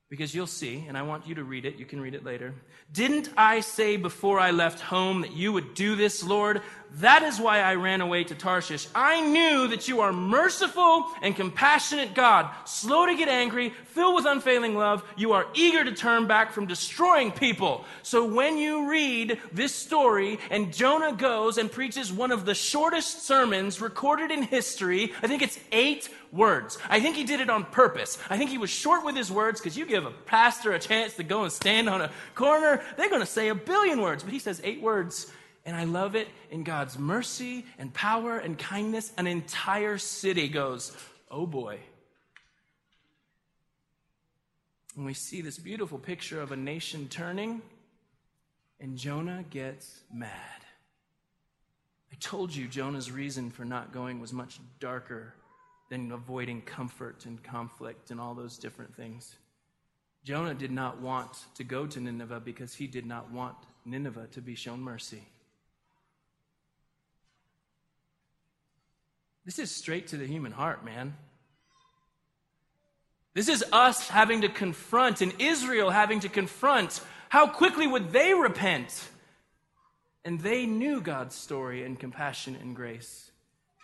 because 0.08 0.32
you'll 0.32 0.46
see, 0.46 0.84
and 0.86 0.96
I 0.96 1.02
want 1.02 1.26
you 1.26 1.34
to 1.34 1.42
read 1.42 1.64
it. 1.64 1.76
You 1.76 1.84
can 1.84 2.00
read 2.00 2.14
it 2.14 2.24
later. 2.24 2.54
Didn't 2.92 3.28
I 3.36 3.58
say 3.58 3.96
before 3.96 4.38
I 4.38 4.52
left 4.52 4.78
home 4.78 5.22
that 5.22 5.32
you 5.32 5.52
would 5.52 5.74
do 5.74 5.96
this, 5.96 6.22
Lord? 6.22 6.62
That 7.00 7.24
is 7.24 7.40
why 7.40 7.60
I 7.60 7.74
ran 7.74 8.00
away 8.00 8.22
to 8.24 8.34
Tarshish. 8.36 8.86
I 8.94 9.20
knew 9.20 9.66
that 9.66 9.88
you 9.88 10.02
are 10.02 10.12
merciful 10.12 11.06
and 11.22 11.34
compassionate 11.34 12.14
God, 12.14 12.48
slow 12.64 13.06
to 13.06 13.16
get 13.16 13.28
angry, 13.28 13.70
filled 13.86 14.14
with 14.14 14.26
unfailing 14.26 14.76
love. 14.76 15.02
You 15.16 15.32
are 15.32 15.48
eager 15.54 15.82
to 15.84 15.92
turn 15.92 16.28
back 16.28 16.52
from 16.52 16.66
destroying 16.66 17.32
people. 17.32 17.84
So 18.04 18.24
when 18.24 18.58
you 18.58 18.88
read 18.88 19.40
this 19.52 19.74
story 19.74 20.38
and 20.50 20.72
Jonah 20.72 21.14
goes 21.14 21.58
and 21.58 21.70
preaches 21.70 22.12
one 22.12 22.30
of 22.30 22.46
the 22.46 22.54
shortest 22.54 23.26
sermons 23.26 23.80
recorded 23.80 24.30
in 24.30 24.42
history, 24.42 25.12
I 25.20 25.26
think 25.26 25.42
it's 25.42 25.58
eight 25.72 26.08
words. 26.36 26.78
I 26.88 27.00
think 27.00 27.16
he 27.16 27.24
did 27.24 27.40
it 27.40 27.50
on 27.50 27.64
purpose. 27.64 28.18
I 28.28 28.36
think 28.38 28.50
he 28.50 28.58
was 28.58 28.70
short 28.70 29.04
with 29.04 29.16
his 29.16 29.30
words 29.30 29.60
because 29.60 29.76
you 29.76 29.86
give 29.86 30.04
a 30.04 30.10
pastor 30.10 30.72
a 30.72 30.78
chance 30.78 31.14
to 31.14 31.22
go 31.22 31.42
and 31.44 31.52
stand 31.52 31.88
on 31.88 32.00
a 32.00 32.10
corner, 32.34 32.82
they're 32.96 33.10
going 33.10 33.22
to 33.22 33.26
say 33.26 33.48
a 33.48 33.54
billion 33.54 34.00
words, 34.00 34.22
but 34.22 34.32
he 34.32 34.38
says 34.38 34.60
eight 34.64 34.80
words. 34.80 35.30
And 35.64 35.74
I 35.74 35.84
love 35.84 36.14
it 36.14 36.28
in 36.50 36.62
God's 36.62 36.96
mercy 36.96 37.66
and 37.78 37.92
power 37.92 38.38
and 38.38 38.56
kindness. 38.56 39.12
An 39.18 39.26
entire 39.26 39.98
city 39.98 40.48
goes, 40.48 40.96
oh 41.30 41.46
boy. 41.46 41.80
And 44.96 45.04
we 45.04 45.12
see 45.12 45.42
this 45.42 45.58
beautiful 45.58 45.98
picture 45.98 46.40
of 46.40 46.52
a 46.52 46.56
nation 46.56 47.08
turning, 47.08 47.60
and 48.80 48.96
Jonah 48.96 49.44
gets 49.50 50.00
mad. 50.12 50.30
I 52.10 52.16
told 52.18 52.54
you 52.54 52.66
Jonah's 52.66 53.10
reason 53.10 53.50
for 53.50 53.64
not 53.64 53.92
going 53.92 54.20
was 54.20 54.32
much 54.32 54.58
darker 54.80 55.34
than 55.88 56.12
avoiding 56.12 56.62
comfort 56.62 57.26
and 57.26 57.42
conflict 57.42 58.10
and 58.10 58.20
all 58.20 58.34
those 58.34 58.58
different 58.58 58.94
things. 58.96 59.36
Jonah 60.24 60.54
did 60.54 60.72
not 60.72 61.00
want 61.00 61.44
to 61.54 61.62
go 61.62 61.86
to 61.86 62.00
Nineveh 62.00 62.40
because 62.40 62.74
he 62.74 62.88
did 62.88 63.06
not 63.06 63.30
want 63.30 63.56
Nineveh 63.84 64.26
to 64.32 64.40
be 64.40 64.56
shown 64.56 64.80
mercy. 64.80 65.22
This 69.44 69.60
is 69.60 69.70
straight 69.70 70.08
to 70.08 70.16
the 70.16 70.26
human 70.26 70.50
heart, 70.50 70.84
man. 70.84 71.14
This 73.34 73.48
is 73.48 73.64
us 73.70 74.08
having 74.08 74.40
to 74.40 74.48
confront, 74.48 75.20
and 75.20 75.32
Israel 75.38 75.90
having 75.90 76.20
to 76.20 76.28
confront 76.28 77.00
how 77.28 77.46
quickly 77.46 77.86
would 77.86 78.10
they 78.10 78.34
repent? 78.34 79.08
And 80.24 80.40
they 80.40 80.66
knew 80.66 81.00
God's 81.00 81.36
story 81.36 81.84
and 81.84 82.00
compassion 82.00 82.56
and 82.60 82.74
grace. 82.74 83.30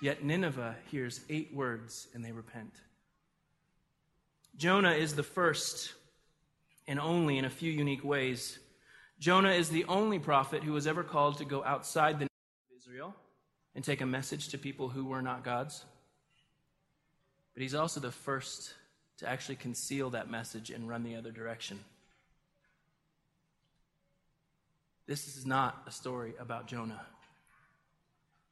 Yet 0.02 0.24
Nineveh 0.24 0.74
hears 0.90 1.20
eight 1.30 1.54
words 1.54 2.08
and 2.12 2.24
they 2.24 2.32
repent. 2.32 2.74
Jonah 4.56 4.90
is 4.90 5.14
the 5.14 5.22
first 5.22 5.94
and 6.88 6.98
only 6.98 7.38
in 7.38 7.44
a 7.44 7.50
few 7.50 7.70
unique 7.70 8.02
ways. 8.02 8.58
Jonah 9.20 9.52
is 9.52 9.68
the 9.68 9.84
only 9.84 10.18
prophet 10.18 10.64
who 10.64 10.72
was 10.72 10.88
ever 10.88 11.04
called 11.04 11.38
to 11.38 11.44
go 11.44 11.62
outside 11.62 12.16
the 12.16 12.24
nation 12.24 12.72
of 12.72 12.76
Israel 12.78 13.14
and 13.76 13.84
take 13.84 14.00
a 14.00 14.06
message 14.06 14.48
to 14.48 14.58
people 14.58 14.88
who 14.88 15.04
were 15.04 15.22
not 15.22 15.44
God's. 15.44 15.84
But 17.54 17.62
he's 17.62 17.76
also 17.76 18.00
the 18.00 18.10
first 18.10 18.74
to 19.18 19.28
actually 19.28 19.54
conceal 19.54 20.10
that 20.10 20.28
message 20.28 20.70
and 20.70 20.88
run 20.88 21.04
the 21.04 21.14
other 21.14 21.30
direction. 21.30 21.78
This 25.06 25.36
is 25.36 25.46
not 25.46 25.80
a 25.86 25.92
story 25.92 26.34
about 26.40 26.66
Jonah. 26.66 27.06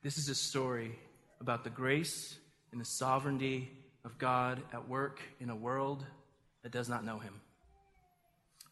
This 0.04 0.16
is 0.16 0.28
a 0.28 0.34
story 0.36 0.96
about 1.40 1.64
the 1.64 1.70
grace 1.70 2.37
and 2.72 2.81
the 2.81 2.85
sovereignty 2.85 3.70
of 4.05 4.18
God 4.18 4.61
at 4.72 4.88
work 4.88 5.20
in 5.40 5.50
a 5.50 5.57
world 5.57 6.05
that 6.62 6.72
does 6.72 6.88
not 6.88 7.05
know 7.05 7.18
him. 7.18 7.40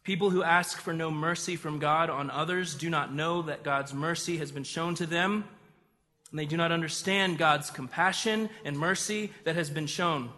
People 0.05 0.31
who 0.31 0.43
ask 0.43 0.79
for 0.79 0.93
no 0.93 1.11
mercy 1.11 1.57
from 1.57 1.79
God 1.79 2.09
on 2.09 2.31
others 2.31 2.75
do 2.75 2.89
not 2.89 3.15
know 3.15 3.43
that 3.43 3.63
God's 3.63 3.93
mercy 3.93 4.39
has 4.39 4.51
been 4.51 4.65
shown 4.65 4.95
to 4.97 5.07
them, 5.07 5.45
and 6.31 6.39
they 6.39 6.47
do 6.47 6.57
not 6.57 6.73
understand 6.73 7.39
God's 7.39 7.71
compassion 7.71 8.49
and 8.65 8.79
mercy 8.79 9.33
that 9.45 9.57
has 9.57 9.71
been 9.71 9.87
shown. 9.87 10.31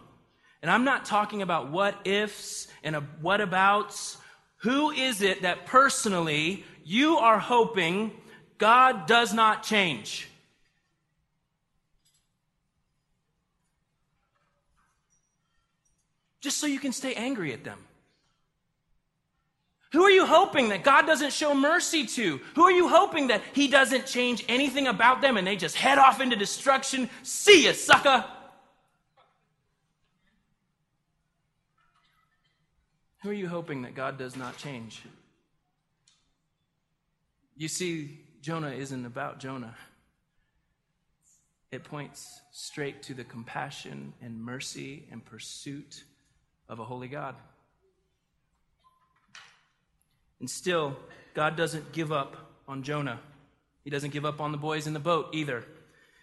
And 0.61 0.69
I'm 0.69 0.83
not 0.83 1.05
talking 1.05 1.41
about 1.41 1.71
what 1.71 1.95
ifs 2.05 2.67
and 2.83 2.95
what 3.21 3.41
abouts. 3.41 4.17
Who 4.57 4.91
is 4.91 5.21
it 5.21 5.41
that 5.41 5.65
personally 5.65 6.65
you 6.83 7.17
are 7.17 7.39
hoping 7.39 8.11
God 8.57 9.05
does 9.07 9.33
not 9.33 9.63
change? 9.63 10.27
Just 16.41 16.57
so 16.57 16.67
you 16.67 16.79
can 16.79 16.91
stay 16.91 17.13
angry 17.13 17.53
at 17.53 17.63
them? 17.63 17.77
Who 19.91 20.03
are 20.03 20.09
you 20.09 20.25
hoping 20.25 20.69
that 20.69 20.83
God 20.83 21.05
doesn't 21.05 21.33
show 21.33 21.53
mercy 21.53 22.05
to? 22.05 22.39
Who 22.55 22.63
are 22.63 22.71
you 22.71 22.87
hoping 22.87 23.27
that 23.27 23.41
He 23.53 23.67
doesn't 23.67 24.05
change 24.05 24.43
anything 24.47 24.87
about 24.87 25.21
them 25.21 25.37
and 25.37 25.45
they 25.45 25.57
just 25.57 25.75
head 25.75 25.97
off 25.97 26.21
into 26.21 26.35
destruction? 26.35 27.09
See 27.23 27.65
ya, 27.65 27.73
sucker! 27.73 28.25
Who 33.21 33.29
are 33.29 33.33
you 33.33 33.47
hoping 33.47 33.83
that 33.83 33.93
God 33.93 34.17
does 34.17 34.35
not 34.35 34.57
change? 34.57 35.03
You 37.55 37.67
see, 37.67 38.19
Jonah 38.41 38.71
isn't 38.71 39.05
about 39.05 39.39
Jonah. 39.39 39.75
It 41.71 41.83
points 41.83 42.41
straight 42.51 43.03
to 43.03 43.13
the 43.13 43.23
compassion 43.23 44.13
and 44.21 44.41
mercy 44.41 45.03
and 45.11 45.23
pursuit 45.23 46.03
of 46.71 46.79
a 46.79 46.85
holy 46.85 47.09
God. 47.09 47.35
And 50.39 50.49
still, 50.49 50.95
God 51.35 51.55
doesn't 51.57 51.91
give 51.91 52.11
up 52.11 52.35
on 52.67 52.81
Jonah. 52.81 53.19
He 53.83 53.89
doesn't 53.89 54.11
give 54.11 54.25
up 54.25 54.39
on 54.39 54.53
the 54.53 54.57
boys 54.57 54.87
in 54.87 54.93
the 54.93 54.99
boat 54.99 55.27
either. 55.33 55.65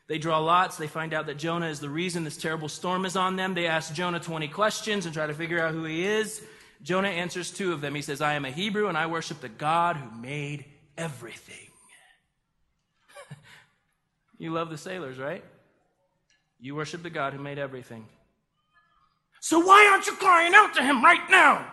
They 0.08 0.16
draw 0.16 0.38
lots. 0.38 0.78
They 0.78 0.86
find 0.86 1.12
out 1.12 1.26
that 1.26 1.36
Jonah 1.36 1.68
is 1.68 1.80
the 1.80 1.90
reason 1.90 2.24
this 2.24 2.38
terrible 2.38 2.70
storm 2.70 3.04
is 3.04 3.14
on 3.14 3.36
them. 3.36 3.52
They 3.52 3.66
ask 3.66 3.92
Jonah 3.92 4.20
20 4.20 4.48
questions 4.48 5.04
and 5.04 5.14
try 5.14 5.26
to 5.26 5.34
figure 5.34 5.60
out 5.60 5.74
who 5.74 5.84
he 5.84 6.04
is. 6.04 6.42
Jonah 6.82 7.08
answers 7.08 7.50
two 7.50 7.72
of 7.72 7.82
them. 7.82 7.94
He 7.94 8.02
says, 8.02 8.22
I 8.22 8.34
am 8.34 8.46
a 8.46 8.50
Hebrew 8.50 8.88
and 8.88 8.96
I 8.96 9.06
worship 9.06 9.42
the 9.42 9.50
God 9.50 9.96
who 9.96 10.20
made 10.20 10.64
everything. 10.96 11.68
you 14.38 14.50
love 14.50 14.70
the 14.70 14.78
sailors, 14.78 15.18
right? 15.18 15.44
You 16.58 16.74
worship 16.74 17.02
the 17.02 17.10
God 17.10 17.34
who 17.34 17.42
made 17.42 17.58
everything. 17.58 18.06
So 19.40 19.58
why 19.60 19.88
aren't 19.90 20.06
you 20.06 20.14
crying 20.14 20.54
out 20.54 20.74
to 20.74 20.82
him 20.82 21.02
right 21.04 21.28
now? 21.30 21.66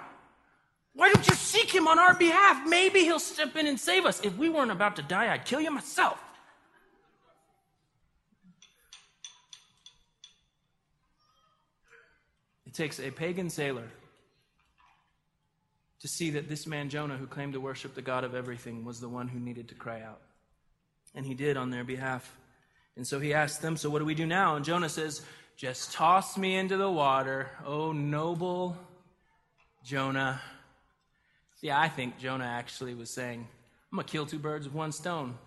Why 0.94 1.12
don't 1.12 1.28
you 1.28 1.36
seek 1.36 1.74
him 1.74 1.88
on 1.88 2.00
our 2.00 2.14
behalf? 2.14 2.66
Maybe 2.66 3.02
he'll 3.02 3.20
step 3.20 3.56
in 3.58 3.68
and 3.68 3.80
save 3.80 4.06
us. 4.06 4.22
If 4.22 4.38
we 4.38 4.50
weren't 4.50 4.72
about 4.72 4.96
to 4.96 5.02
die, 5.02 5.32
I'd 5.32 5.46
kill 5.46 5.60
you 5.60 5.72
myself. 5.72 6.22
It 12.66 12.74
takes 12.74 13.00
a 13.00 13.12
pagan 13.12 13.50
sailor 13.50 13.88
to 16.00 16.08
see 16.08 16.30
that 16.32 16.48
this 16.48 16.66
man 16.66 16.90
Jonah, 16.90 17.18
who 17.18 17.28
claimed 17.28 17.54
to 17.54 17.60
worship 17.60 17.94
the 17.94 18.02
God 18.02 18.24
of 18.24 18.36
everything, 18.36 18.86
was 18.86 19.02
the 19.02 19.10
one 19.10 19.28
who 19.28 19.40
needed 19.40 19.68
to 19.70 19.76
cry 19.76 20.02
out. 20.02 20.22
And 21.14 21.26
he 21.26 21.34
did 21.34 21.58
on 21.58 21.72
their 21.72 21.84
behalf. 21.84 22.38
And 22.96 23.06
so 23.06 23.20
he 23.20 23.34
asked 23.34 23.62
them, 23.62 23.76
So 23.76 23.90
what 23.90 24.00
do 24.00 24.06
we 24.06 24.16
do 24.16 24.26
now? 24.26 24.56
And 24.56 24.64
Jonah 24.64 24.90
says, 24.90 25.26
Just 25.58 25.94
toss 25.94 26.38
me 26.38 26.58
into 26.58 26.76
the 26.76 26.92
water, 26.92 27.50
O 27.66 27.94
noble 27.94 28.76
Jonah. 29.86 30.42
See, 31.62 31.72
I 31.72 31.88
think 31.88 32.20
Jonah 32.20 32.44
actually 32.44 32.94
was 32.94 33.10
saying, 33.10 33.48
I'm 33.90 33.96
going 33.96 34.06
to 34.06 34.12
kill 34.12 34.26
two 34.26 34.38
birds 34.38 34.66
with 34.66 34.76
one 34.76 34.92
stone. 34.92 35.38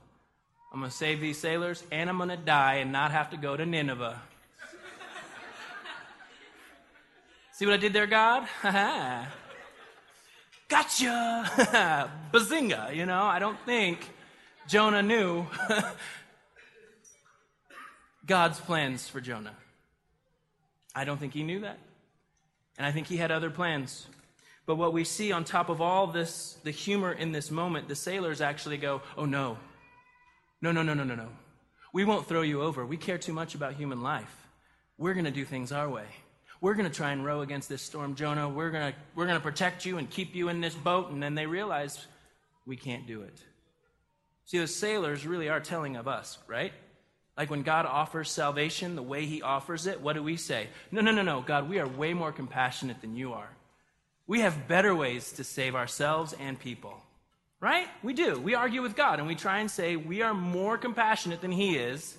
I'm 0.73 0.81
going 0.81 0.91
to 0.91 0.97
save 0.97 1.21
these 1.21 1.39
sailors, 1.39 1.85
and 1.93 2.09
I'm 2.09 2.17
going 2.17 2.31
to 2.31 2.39
die 2.39 2.77
and 2.77 2.91
not 2.91 3.11
have 3.11 3.29
to 3.31 3.37
go 3.37 3.55
to 3.55 3.67
Nineveh. 3.67 4.17
See 7.53 7.67
what 7.67 7.75
I 7.75 7.79
did 7.79 7.93
there, 7.93 8.07
God? 8.07 8.49
gotcha! 10.69 12.11
Bazinga, 12.33 12.97
you 12.97 13.05
know, 13.05 13.25
I 13.25 13.39
don't 13.39 13.61
think 13.67 14.09
Jonah 14.69 15.03
knew 15.03 15.45
God's 18.25 18.59
plans 18.59 19.07
for 19.07 19.21
Jonah. 19.21 19.55
I 20.95 21.05
don't 21.05 21.19
think 21.19 21.35
he 21.35 21.43
knew 21.43 21.61
that. 21.61 21.79
And 22.77 22.87
I 22.87 22.93
think 22.93 23.07
he 23.07 23.17
had 23.17 23.31
other 23.31 23.51
plans. 23.51 24.07
But 24.67 24.77
what 24.77 24.93
we 24.93 25.05
see 25.05 25.33
on 25.33 25.45
top 25.45 25.69
of 25.69 25.81
all 25.81 26.07
this, 26.07 26.59
the 26.63 26.71
humor 26.71 27.13
in 27.13 27.33
this 27.33 27.51
moment, 27.51 27.89
the 27.89 27.97
sailors 27.97 28.41
actually 28.41 28.77
go, 28.77 29.03
Oh 29.17 29.25
no. 29.25 29.59
No, 30.61 30.73
no, 30.73 30.83
no, 30.83 30.95
no, 30.95 31.05
no, 31.05 31.15
no. 31.15 31.29
We 31.93 32.05
won't 32.05 32.27
throw 32.27 32.43
you 32.43 32.63
over. 32.63 32.85
We 32.85 32.97
care 32.97 33.19
too 33.19 33.33
much 33.33 33.55
about 33.55 33.75
human 33.75 34.03
life. 34.03 34.35
We're 34.99 35.15
going 35.15 35.25
to 35.25 35.31
do 35.31 35.45
things 35.45 35.73
our 35.73 35.89
way. 35.89 36.07
We're 36.61 36.75
going 36.75 36.89
to 36.89 36.95
try 36.95 37.13
and 37.13 37.25
row 37.25 37.43
against 37.43 37.69
this 37.69 37.83
storm, 37.83 38.17
Jonah. 38.17 38.49
We're 38.49 38.71
going 38.71 38.93
to, 38.93 38.99
we're 39.15 39.27
going 39.27 39.39
to 39.39 39.43
protect 39.43 39.85
you 39.87 39.99
and 39.99 40.11
keep 40.11 40.35
you 40.35 40.49
in 40.49 40.61
this 40.61 40.75
boat. 40.75 41.11
And 41.11 41.23
then 41.23 41.37
they 41.37 41.47
realize 41.47 42.07
we 42.67 42.77
can't 42.77 43.07
do 43.07 43.23
it. 43.23 43.39
See, 44.45 44.59
the 44.59 44.67
sailors 44.67 45.27
really 45.27 45.49
are 45.49 45.61
telling 45.61 45.97
of 45.97 46.09
us, 46.09 46.39
right? 46.49 46.73
Like 47.39 47.51
when 47.51 47.63
God 47.63 47.87
offers 47.87 48.29
salvation, 48.31 48.97
the 48.97 49.03
way 49.03 49.25
he 49.25 49.43
offers 49.43 49.87
it, 49.87 50.01
what 50.01 50.15
do 50.15 50.25
we 50.25 50.37
say? 50.37 50.67
No, 50.91 51.01
no, 51.01 51.13
no, 51.13 51.23
no, 51.23 51.41
God, 51.41 51.71
we 51.71 51.79
are 51.79 51.87
way 51.87 52.13
more 52.13 52.33
compassionate 52.33 53.01
than 53.01 53.15
you 53.15 53.33
are. 53.33 53.49
We 54.27 54.41
have 54.41 54.67
better 54.67 54.93
ways 54.93 55.31
to 55.33 55.45
save 55.45 55.77
ourselves 55.77 56.35
and 56.41 56.59
people. 56.59 57.01
Right? 57.61 57.87
We 58.03 58.13
do. 58.13 58.41
We 58.41 58.55
argue 58.55 58.83
with 58.83 58.97
God 58.97 59.21
and 59.21 59.29
we 59.29 59.37
try 59.37 59.61
and 59.61 59.71
say 59.71 59.95
we 59.95 60.23
are 60.23 60.35
more 60.35 60.77
compassionate 60.79 61.41
than 61.41 61.53
he 61.53 61.77
is, 61.77 62.17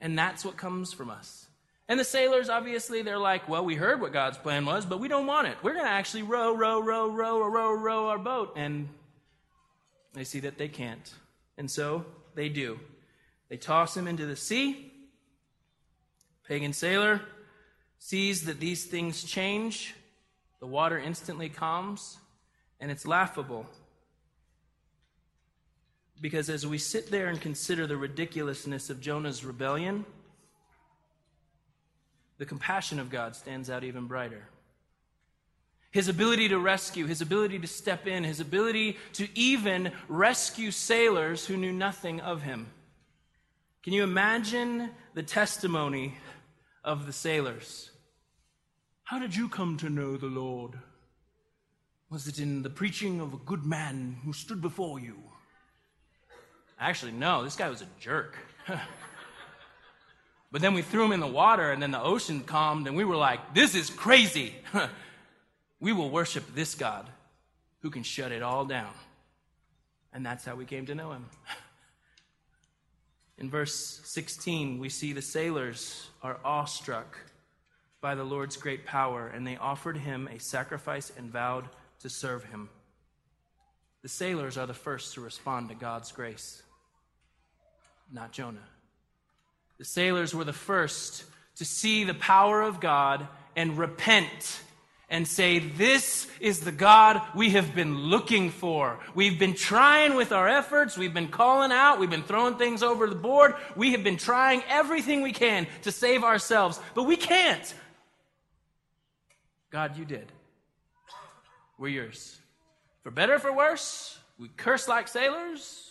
and 0.00 0.18
that's 0.18 0.44
what 0.44 0.56
comes 0.56 0.92
from 0.92 1.10
us. 1.10 1.46
And 1.88 2.00
the 2.00 2.04
sailors, 2.04 2.48
obviously, 2.48 3.02
they're 3.02 3.18
like, 3.18 3.48
well, 3.48 3.64
we 3.64 3.74
heard 3.74 4.00
what 4.00 4.12
God's 4.12 4.38
plan 4.38 4.64
was, 4.64 4.84
but 4.84 4.98
we 4.98 5.08
don't 5.08 5.26
want 5.26 5.48
it. 5.48 5.56
We're 5.62 5.74
going 5.74 5.84
to 5.84 5.90
actually 5.90 6.22
row, 6.22 6.54
row, 6.56 6.80
row, 6.80 7.08
row, 7.08 7.46
row, 7.46 7.72
row 7.72 8.08
our 8.08 8.18
boat. 8.18 8.54
And 8.56 8.88
they 10.12 10.24
see 10.24 10.40
that 10.40 10.56
they 10.56 10.68
can't. 10.68 11.12
And 11.58 11.70
so 11.70 12.06
they 12.34 12.48
do. 12.48 12.80
They 13.54 13.58
toss 13.58 13.96
him 13.96 14.08
into 14.08 14.26
the 14.26 14.34
sea. 14.34 14.90
Pagan 16.48 16.72
sailor 16.72 17.20
sees 18.00 18.46
that 18.46 18.58
these 18.58 18.84
things 18.84 19.22
change. 19.22 19.94
The 20.58 20.66
water 20.66 20.98
instantly 20.98 21.48
calms, 21.50 22.18
and 22.80 22.90
it's 22.90 23.06
laughable. 23.06 23.64
Because 26.20 26.50
as 26.50 26.66
we 26.66 26.78
sit 26.78 27.12
there 27.12 27.28
and 27.28 27.40
consider 27.40 27.86
the 27.86 27.96
ridiculousness 27.96 28.90
of 28.90 29.00
Jonah's 29.00 29.44
rebellion, 29.44 30.04
the 32.38 32.46
compassion 32.46 32.98
of 32.98 33.08
God 33.08 33.36
stands 33.36 33.70
out 33.70 33.84
even 33.84 34.08
brighter. 34.08 34.48
His 35.92 36.08
ability 36.08 36.48
to 36.48 36.58
rescue, 36.58 37.06
his 37.06 37.20
ability 37.20 37.60
to 37.60 37.68
step 37.68 38.08
in, 38.08 38.24
his 38.24 38.40
ability 38.40 38.96
to 39.12 39.28
even 39.38 39.92
rescue 40.08 40.72
sailors 40.72 41.46
who 41.46 41.56
knew 41.56 41.72
nothing 41.72 42.18
of 42.20 42.42
him. 42.42 42.66
Can 43.84 43.92
you 43.92 44.02
imagine 44.02 44.88
the 45.12 45.22
testimony 45.22 46.14
of 46.82 47.04
the 47.04 47.12
sailors? 47.12 47.90
How 49.02 49.18
did 49.18 49.36
you 49.36 49.46
come 49.46 49.76
to 49.76 49.90
know 49.90 50.16
the 50.16 50.24
Lord? 50.24 50.78
Was 52.08 52.26
it 52.26 52.38
in 52.38 52.62
the 52.62 52.70
preaching 52.70 53.20
of 53.20 53.34
a 53.34 53.36
good 53.36 53.66
man 53.66 54.16
who 54.24 54.32
stood 54.32 54.62
before 54.62 54.98
you? 54.98 55.18
Actually, 56.80 57.12
no, 57.12 57.44
this 57.44 57.56
guy 57.56 57.68
was 57.68 57.82
a 57.82 57.86
jerk. 58.00 58.38
but 60.50 60.62
then 60.62 60.72
we 60.72 60.80
threw 60.80 61.04
him 61.04 61.12
in 61.12 61.20
the 61.20 61.26
water, 61.26 61.70
and 61.70 61.82
then 61.82 61.90
the 61.90 62.02
ocean 62.02 62.40
calmed, 62.40 62.86
and 62.86 62.96
we 62.96 63.04
were 63.04 63.16
like, 63.16 63.52
this 63.52 63.74
is 63.74 63.90
crazy. 63.90 64.54
we 65.78 65.92
will 65.92 66.08
worship 66.08 66.54
this 66.54 66.74
God 66.74 67.06
who 67.80 67.90
can 67.90 68.02
shut 68.02 68.32
it 68.32 68.42
all 68.42 68.64
down. 68.64 68.94
And 70.14 70.24
that's 70.24 70.42
how 70.42 70.54
we 70.54 70.64
came 70.64 70.86
to 70.86 70.94
know 70.94 71.12
him. 71.12 71.26
In 73.38 73.50
verse 73.50 74.00
16, 74.04 74.78
we 74.78 74.88
see 74.88 75.12
the 75.12 75.22
sailors 75.22 76.08
are 76.22 76.38
awestruck 76.44 77.18
by 78.00 78.14
the 78.14 78.24
Lord's 78.24 78.56
great 78.56 78.86
power, 78.86 79.26
and 79.26 79.46
they 79.46 79.56
offered 79.56 79.96
him 79.96 80.28
a 80.28 80.38
sacrifice 80.38 81.10
and 81.16 81.30
vowed 81.30 81.64
to 82.00 82.08
serve 82.08 82.44
him. 82.44 82.68
The 84.02 84.08
sailors 84.08 84.58
are 84.58 84.66
the 84.66 84.74
first 84.74 85.14
to 85.14 85.20
respond 85.20 85.70
to 85.70 85.74
God's 85.74 86.12
grace, 86.12 86.62
not 88.12 88.32
Jonah. 88.32 88.68
The 89.78 89.84
sailors 89.84 90.34
were 90.34 90.44
the 90.44 90.52
first 90.52 91.24
to 91.56 91.64
see 91.64 92.04
the 92.04 92.14
power 92.14 92.62
of 92.62 92.80
God 92.80 93.26
and 93.56 93.78
repent 93.78 94.60
and 95.14 95.28
say, 95.28 95.60
This 95.60 96.26
is 96.40 96.58
the 96.58 96.72
God 96.72 97.22
we 97.36 97.50
have 97.50 97.72
been 97.72 97.96
looking 97.96 98.50
for. 98.50 98.98
We've 99.14 99.38
been 99.38 99.54
trying 99.54 100.16
with 100.16 100.32
our 100.32 100.48
efforts. 100.48 100.98
We've 100.98 101.14
been 101.14 101.28
calling 101.28 101.70
out. 101.70 102.00
We've 102.00 102.10
been 102.10 102.24
throwing 102.24 102.56
things 102.56 102.82
over 102.82 103.06
the 103.06 103.14
board. 103.14 103.54
We 103.76 103.92
have 103.92 104.02
been 104.02 104.16
trying 104.16 104.64
everything 104.68 105.22
we 105.22 105.30
can 105.30 105.68
to 105.82 105.92
save 105.92 106.24
ourselves, 106.24 106.80
but 106.96 107.04
we 107.04 107.16
can't. 107.16 107.72
God, 109.70 109.96
you 109.96 110.04
did. 110.04 110.32
We're 111.78 111.90
yours. 111.90 112.36
For 113.04 113.12
better 113.12 113.38
for 113.38 113.54
worse, 113.54 114.18
we 114.36 114.48
curse 114.56 114.88
like 114.88 115.06
sailors, 115.06 115.90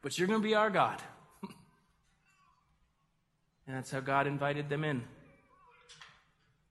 but 0.00 0.18
you're 0.18 0.28
going 0.28 0.40
to 0.40 0.48
be 0.48 0.54
our 0.54 0.70
God. 0.70 1.02
and 3.66 3.76
that's 3.76 3.90
how 3.90 4.00
God 4.00 4.26
invited 4.26 4.70
them 4.70 4.84
in. 4.84 5.02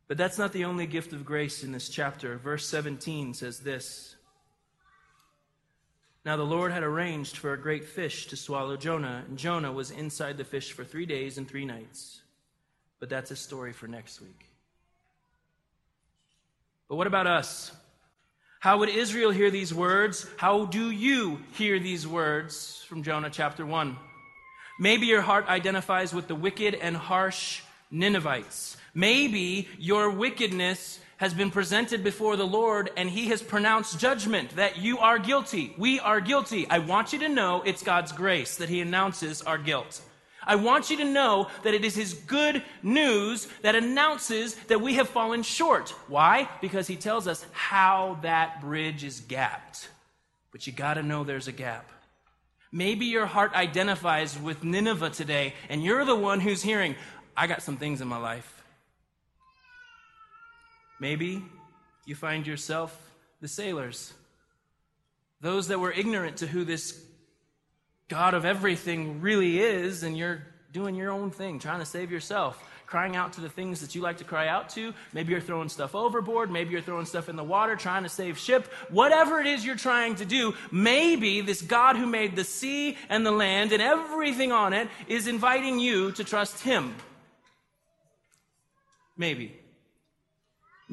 But 0.07 0.17
that's 0.17 0.37
not 0.37 0.53
the 0.53 0.65
only 0.65 0.85
gift 0.85 1.13
of 1.13 1.25
grace 1.25 1.63
in 1.63 1.71
this 1.71 1.89
chapter. 1.89 2.37
Verse 2.37 2.67
17 2.67 3.33
says 3.33 3.59
this 3.59 4.15
Now 6.25 6.35
the 6.35 6.43
Lord 6.43 6.71
had 6.71 6.83
arranged 6.83 7.37
for 7.37 7.53
a 7.53 7.57
great 7.57 7.85
fish 7.85 8.27
to 8.27 8.35
swallow 8.35 8.75
Jonah, 8.77 9.23
and 9.27 9.37
Jonah 9.37 9.71
was 9.71 9.91
inside 9.91 10.37
the 10.37 10.43
fish 10.43 10.71
for 10.73 10.83
three 10.83 11.05
days 11.05 11.37
and 11.37 11.47
three 11.47 11.65
nights. 11.65 12.21
But 12.99 13.09
that's 13.09 13.31
a 13.31 13.35
story 13.35 13.73
for 13.73 13.87
next 13.87 14.21
week. 14.21 14.45
But 16.87 16.95
what 16.95 17.07
about 17.07 17.27
us? 17.27 17.71
How 18.59 18.77
would 18.77 18.89
Israel 18.89 19.31
hear 19.31 19.51
these 19.51 19.73
words? 19.73 20.25
How 20.37 20.65
do 20.65 20.89
you 20.89 21.39
hear 21.53 21.79
these 21.79 22.07
words 22.07 22.81
from 22.87 23.03
Jonah 23.03 23.29
chapter 23.29 23.65
1? 23.65 23.97
Maybe 24.79 25.05
your 25.05 25.21
heart 25.21 25.47
identifies 25.47 26.13
with 26.13 26.27
the 26.27 26.35
wicked 26.35 26.75
and 26.75 26.95
harsh 26.95 27.61
Ninevites. 27.91 28.77
Maybe 28.93 29.67
your 29.79 30.11
wickedness 30.11 30.99
has 31.17 31.33
been 31.33 31.51
presented 31.51 32.03
before 32.03 32.35
the 32.35 32.45
Lord 32.45 32.91
and 32.95 33.09
he 33.09 33.27
has 33.27 33.41
pronounced 33.41 33.99
judgment 33.99 34.55
that 34.55 34.77
you 34.77 34.99
are 34.99 35.17
guilty. 35.17 35.73
We 35.77 35.99
are 35.99 36.19
guilty. 36.19 36.67
I 36.69 36.79
want 36.79 37.13
you 37.13 37.19
to 37.19 37.29
know 37.29 37.63
it's 37.65 37.81
God's 37.81 38.11
grace 38.11 38.57
that 38.57 38.69
he 38.69 38.81
announces 38.81 39.41
our 39.41 39.57
guilt. 39.57 40.01
I 40.45 40.55
want 40.55 40.89
you 40.89 40.97
to 40.97 41.05
know 41.05 41.47
that 41.63 41.73
it 41.73 41.85
is 41.85 41.95
his 41.95 42.13
good 42.13 42.61
news 42.83 43.47
that 43.61 43.75
announces 43.75 44.55
that 44.67 44.81
we 44.81 44.95
have 44.95 45.07
fallen 45.07 45.41
short. 45.41 45.91
Why? 46.07 46.49
Because 46.61 46.87
he 46.87 46.97
tells 46.97 47.27
us 47.27 47.45
how 47.53 48.19
that 48.21 48.59
bridge 48.59 49.03
is 49.03 49.21
gapped. 49.21 49.87
But 50.51 50.67
you 50.67 50.73
got 50.73 50.95
to 50.95 51.03
know 51.03 51.23
there's 51.23 51.47
a 51.47 51.53
gap. 51.53 51.89
Maybe 52.71 53.05
your 53.05 53.25
heart 53.25 53.53
identifies 53.53 54.37
with 54.37 54.63
Nineveh 54.63 55.11
today, 55.11 55.53
and 55.69 55.81
you're 55.81 56.03
the 56.03 56.15
one 56.15 56.41
who's 56.41 56.61
hearing, 56.61 56.95
I 57.37 57.47
got 57.47 57.61
some 57.61 57.77
things 57.77 58.01
in 58.01 58.07
my 58.07 58.17
life 58.17 58.52
Maybe 60.99 61.43
you 62.05 62.15
find 62.15 62.45
yourself 62.45 62.97
the 63.41 63.47
sailors, 63.47 64.13
those 65.41 65.67
that 65.67 65.79
were 65.79 65.91
ignorant 65.91 66.37
to 66.37 66.47
who 66.47 66.63
this 66.63 66.99
God 68.07 68.33
of 68.33 68.45
everything 68.45 69.21
really 69.21 69.59
is, 69.59 70.03
and 70.03 70.17
you're 70.17 70.43
doing 70.71 70.95
your 70.95 71.11
own 71.11 71.31
thing, 71.31 71.59
trying 71.59 71.79
to 71.79 71.85
save 71.85 72.11
yourself, 72.11 72.61
crying 72.85 73.15
out 73.15 73.33
to 73.33 73.41
the 73.41 73.49
things 73.49 73.81
that 73.81 73.95
you 73.95 74.01
like 74.01 74.17
to 74.17 74.23
cry 74.23 74.47
out 74.47 74.69
to. 74.69 74.93
Maybe 75.13 75.31
you're 75.31 75.41
throwing 75.41 75.69
stuff 75.69 75.95
overboard. 75.95 76.51
Maybe 76.51 76.71
you're 76.71 76.81
throwing 76.81 77.05
stuff 77.05 77.29
in 77.29 77.35
the 77.35 77.43
water, 77.43 77.75
trying 77.75 78.03
to 78.03 78.09
save 78.09 78.37
ship. 78.37 78.65
Whatever 78.89 79.39
it 79.39 79.47
is 79.47 79.65
you're 79.65 79.75
trying 79.75 80.15
to 80.15 80.25
do, 80.25 80.53
maybe 80.71 81.41
this 81.41 81.61
God 81.61 81.95
who 81.95 82.05
made 82.05 82.35
the 82.35 82.43
sea 82.43 82.97
and 83.09 83.25
the 83.25 83.31
land 83.31 83.71
and 83.71 83.81
everything 83.81 84.51
on 84.51 84.73
it 84.73 84.87
is 85.07 85.27
inviting 85.27 85.79
you 85.79 86.11
to 86.13 86.23
trust 86.23 86.61
Him. 86.61 86.95
Maybe. 89.17 89.62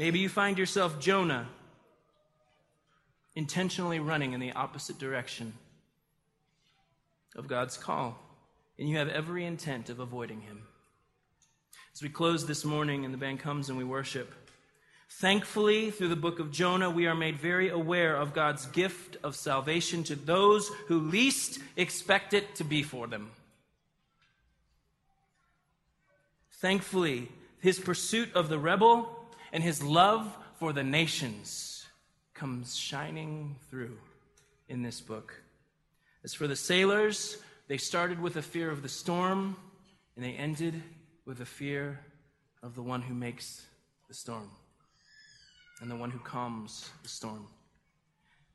Maybe 0.01 0.19
you 0.19 0.31
find 0.31 0.57
yourself 0.57 0.99
Jonah, 0.99 1.47
intentionally 3.35 4.01
running 4.01 4.33
in 4.33 4.41
the 4.41 4.53
opposite 4.53 4.99
direction 4.99 5.53
of 7.37 7.47
God's 7.47 7.77
call. 7.77 8.19
and 8.79 8.89
you 8.89 8.97
have 8.97 9.11
every 9.11 9.45
intent 9.45 9.91
of 9.91 10.01
avoiding 10.01 10.41
him. 10.41 10.63
As 11.93 12.01
we 12.01 12.09
close 12.09 12.47
this 12.47 12.65
morning 12.65 13.05
and 13.05 13.13
the 13.13 13.19
band 13.19 13.41
comes 13.41 13.69
and 13.69 13.77
we 13.77 13.85
worship, 13.85 14.33
thankfully, 15.21 15.91
through 15.91 16.09
the 16.09 16.17
book 16.17 16.39
of 16.39 16.51
Jonah, 16.51 16.89
we 16.89 17.07
are 17.07 17.15
made 17.15 17.39
very 17.39 17.69
aware 17.69 18.17
of 18.17 18.33
God's 18.33 18.65
gift 18.65 19.19
of 19.23 19.37
salvation 19.37 20.03
to 20.05 20.17
those 20.17 20.71
who 20.87 20.99
least 20.99 21.59
expect 21.77 22.33
it 22.33 22.55
to 22.55 22.65
be 22.65 22.83
for 22.83 23.07
them. 23.07 23.33
Thankfully, 26.53 27.29
his 27.61 27.79
pursuit 27.79 28.35
of 28.35 28.49
the 28.49 28.59
rebel 28.59 29.20
and 29.53 29.63
his 29.63 29.83
love 29.83 30.37
for 30.59 30.73
the 30.73 30.85
nations 30.85 31.87
comes 32.35 32.77
shining 32.77 33.57
through 33.69 33.97
in 34.69 34.83
this 34.83 35.01
book. 35.01 35.43
As 36.25 36.35
for 36.35 36.47
the 36.47 36.57
sailors, 36.57 37.39
they 37.69 37.77
started 37.77 38.21
with 38.21 38.37
a 38.37 38.43
fear 38.43 38.71
of 38.71 38.83
the 38.83 38.89
storm, 38.89 39.57
and 40.17 40.25
they 40.25 40.33
ended 40.33 40.83
with 41.25 41.41
a 41.41 41.47
fear 41.47 42.01
of 42.63 42.75
the 42.75 42.83
one 42.83 43.03
who 43.03 43.15
makes 43.15 43.65
the 44.09 44.15
storm 44.15 44.51
and 45.81 45.91
the 45.91 45.97
one 45.97 46.11
who 46.11 46.19
calms 46.19 46.91
the 47.03 47.09
storm. 47.09 47.47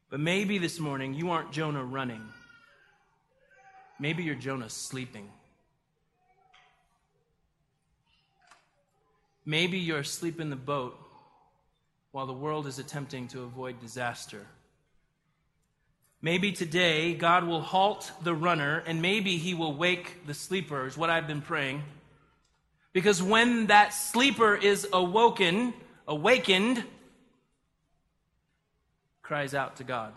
But 0.09 0.19
maybe 0.19 0.57
this 0.57 0.79
morning 0.79 1.13
you 1.13 1.31
aren't 1.31 1.51
Jonah 1.51 1.83
running. 1.83 2.21
Maybe 3.99 4.23
you're 4.23 4.35
Jonah 4.35 4.69
sleeping. 4.69 5.29
Maybe 9.45 9.77
you're 9.77 9.99
asleep 9.99 10.39
in 10.39 10.49
the 10.49 10.55
boat 10.55 10.97
while 12.11 12.25
the 12.25 12.33
world 12.33 12.65
is 12.65 12.79
attempting 12.79 13.27
to 13.29 13.43
avoid 13.43 13.79
disaster. 13.79 14.47
Maybe 16.21 16.51
today 16.51 17.13
God 17.13 17.43
will 17.45 17.61
halt 17.61 18.11
the 18.23 18.33
runner 18.33 18.83
and 18.87 19.01
maybe 19.01 19.37
he 19.37 19.53
will 19.53 19.73
wake 19.73 20.25
the 20.25 20.33
sleeper, 20.33 20.87
is 20.87 20.97
what 20.97 21.11
I've 21.11 21.27
been 21.27 21.41
praying. 21.41 21.83
Because 22.93 23.21
when 23.21 23.67
that 23.67 23.93
sleeper 23.93 24.55
is 24.55 24.87
awoken, 24.91 25.73
awakened, 26.07 26.83
cries 29.21 29.53
out 29.53 29.75
to 29.75 29.83
God. 29.83 30.13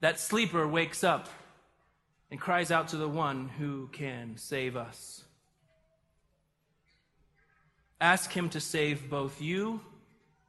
That 0.00 0.20
sleeper 0.20 0.68
wakes 0.68 1.02
up 1.02 1.28
and 2.30 2.38
cries 2.38 2.70
out 2.70 2.88
to 2.88 2.96
the 2.96 3.08
one 3.08 3.48
who 3.48 3.88
can 3.92 4.36
save 4.36 4.76
us. 4.76 5.23
Ask 8.04 8.30
him 8.32 8.48
to 8.50 8.60
save 8.60 9.08
both 9.08 9.40
you 9.40 9.80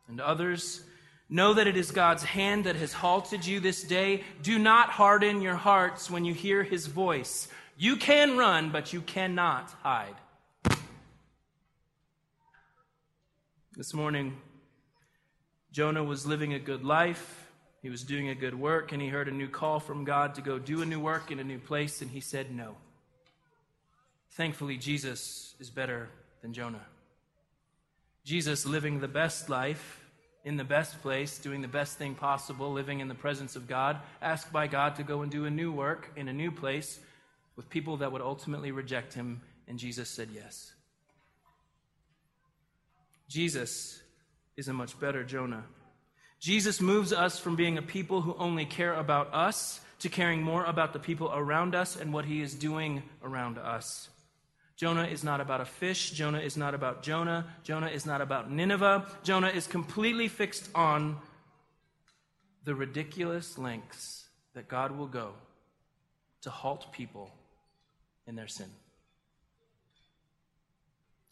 and 0.07 0.19
others 0.19 0.85
Know 1.29 1.55
that 1.55 1.65
it 1.65 1.75
is 1.75 1.89
God's 1.89 2.23
hand 2.23 2.65
that 2.65 2.75
has 2.75 2.93
halted 2.93 3.45
you 3.45 3.59
this 3.59 3.83
day. 3.83 4.23
Do 4.43 4.59
not 4.59 4.89
harden 4.89 5.41
your 5.41 5.55
hearts 5.55 6.09
when 6.09 6.23
you 6.23 6.35
hear 6.35 6.61
his 6.61 6.85
voice. 6.85 7.47
You 7.77 7.95
can 7.95 8.37
run, 8.37 8.69
but 8.69 8.93
you 8.93 9.01
cannot 9.01 9.71
hide. 9.81 10.15
This 13.75 13.93
morning, 13.93 14.37
Jonah 15.71 16.03
was 16.03 16.27
living 16.27 16.53
a 16.53 16.59
good 16.59 16.83
life. 16.83 17.49
He 17.81 17.89
was 17.89 18.03
doing 18.03 18.29
a 18.29 18.35
good 18.35 18.57
work, 18.57 18.91
and 18.91 19.01
he 19.01 19.07
heard 19.07 19.27
a 19.27 19.31
new 19.31 19.49
call 19.49 19.79
from 19.79 20.03
God 20.03 20.35
to 20.35 20.41
go 20.41 20.59
do 20.59 20.83
a 20.83 20.85
new 20.85 20.99
work 20.99 21.31
in 21.31 21.39
a 21.39 21.43
new 21.43 21.59
place, 21.59 22.03
and 22.03 22.11
he 22.11 22.19
said 22.19 22.55
no. 22.55 22.75
Thankfully, 24.31 24.77
Jesus 24.77 25.55
is 25.59 25.71
better 25.71 26.09
than 26.41 26.53
Jonah. 26.53 26.85
Jesus, 28.26 28.65
living 28.65 28.99
the 28.99 29.07
best 29.07 29.49
life, 29.49 30.01
in 30.43 30.57
the 30.57 30.63
best 30.63 31.01
place, 31.01 31.38
doing 31.38 31.61
the 31.61 31.67
best 31.67 31.97
thing 31.97 32.15
possible, 32.15 32.71
living 32.71 32.99
in 32.99 33.07
the 33.07 33.15
presence 33.15 33.55
of 33.55 33.67
God, 33.67 33.97
asked 34.21 34.51
by 34.51 34.67
God 34.67 34.95
to 34.95 35.03
go 35.03 35.21
and 35.21 35.32
do 35.32 35.45
a 35.45 35.49
new 35.49 35.71
work 35.71 36.11
in 36.15 36.28
a 36.28 36.34
new 36.34 36.51
place 36.51 36.99
with 37.55 37.69
people 37.69 37.97
that 37.97 38.11
would 38.11 38.21
ultimately 38.21 38.71
reject 38.71 39.13
him, 39.13 39.41
and 39.67 39.80
Jesus 39.80 40.09
said 40.09 40.30
yes. 40.34 40.73
Jesus 43.28 44.01
is 44.57 44.67
a 44.67 44.73
much 44.73 44.99
better 44.99 45.23
Jonah. 45.23 45.63
Jesus 46.39 46.82
moves 46.82 47.13
us 47.13 47.39
from 47.39 47.55
being 47.55 47.78
a 47.78 47.82
people 47.82 48.21
who 48.21 48.36
only 48.38 48.65
care 48.65 48.93
about 48.93 49.34
us 49.34 49.82
to 49.99 50.09
caring 50.09 50.43
more 50.43 50.65
about 50.65 50.93
the 50.93 50.99
people 50.99 51.32
around 51.34 51.73
us 51.73 51.95
and 51.95 52.13
what 52.13 52.26
he 52.26 52.41
is 52.41 52.53
doing 52.53 53.01
around 53.23 53.57
us. 53.57 54.09
Jonah 54.76 55.05
is 55.05 55.23
not 55.23 55.39
about 55.39 55.61
a 55.61 55.65
fish. 55.65 56.11
Jonah 56.11 56.39
is 56.39 56.57
not 56.57 56.73
about 56.73 57.01
Jonah. 57.01 57.45
Jonah 57.63 57.88
is 57.88 58.05
not 58.05 58.21
about 58.21 58.51
Nineveh. 58.51 59.05
Jonah 59.23 59.47
is 59.47 59.67
completely 59.67 60.28
fixed 60.28 60.69
on 60.76 61.17
the 62.65 62.76
ridiculous 62.76 63.57
lengths 63.57 64.26
that 64.53 64.67
God 64.67 64.91
will 64.91 65.07
go 65.07 65.34
to 66.41 66.49
halt 66.49 66.91
people 66.91 67.32
in 68.28 68.36
their 68.36 68.47
sin. 68.47 68.69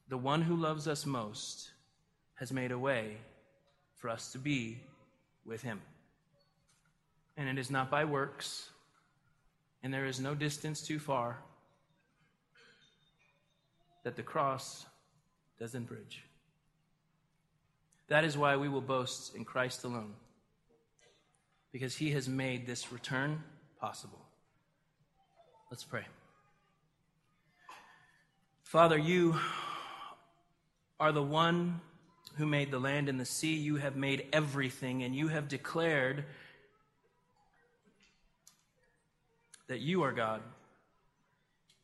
The 0.08 0.18
one 0.18 0.41
who 0.41 0.56
loves 0.56 0.88
us 0.88 1.06
most 1.06 1.72
has 2.36 2.52
made 2.52 2.72
a 2.72 2.80
way 2.80 3.18
for 3.96 4.10
us 4.10 4.32
to 4.32 4.38
be 4.38 4.80
with 5.46 5.62
him. 5.64 5.82
And 7.36 7.50
it 7.50 7.58
is 7.58 7.72
not 7.72 7.89
by 7.89 8.06
works, 8.06 8.70
and 9.82 9.94
there 9.94 10.06
is 10.06 10.20
no 10.20 10.36
distance 10.36 10.82
too 10.82 11.00
far 11.00 11.39
that 14.04 14.16
the 14.16 14.24
cross 14.24 14.86
doesn't 15.60 15.86
bridge. 15.86 16.24
That 18.08 18.26
is 18.26 18.38
why 18.38 18.58
we 18.58 18.70
will 18.70 18.82
boast 18.82 19.36
in 19.36 19.45
Christ 19.45 19.84
alone, 19.84 20.14
because 21.72 21.95
he 21.95 22.12
has 22.12 22.28
made 22.28 22.68
this 22.68 22.91
return 22.91 23.43
possible. 23.80 24.20
Let's 25.72 25.84
pray. 25.84 26.06
Father, 28.64 28.97
you 28.97 29.39
are 30.99 31.12
the 31.12 31.24
one 31.24 31.80
who 32.36 32.45
made 32.45 32.72
the 32.72 32.80
land 32.80 33.08
and 33.08 33.20
the 33.20 33.26
sea. 33.26 33.56
You 33.56 33.78
have 33.78 33.95
made 33.95 34.28
everything, 34.34 35.04
and 35.04 35.16
you 35.16 35.28
have 35.30 35.47
declared 35.47 36.26
that 39.68 39.80
you 39.80 40.04
are 40.04 40.12
God. 40.12 40.41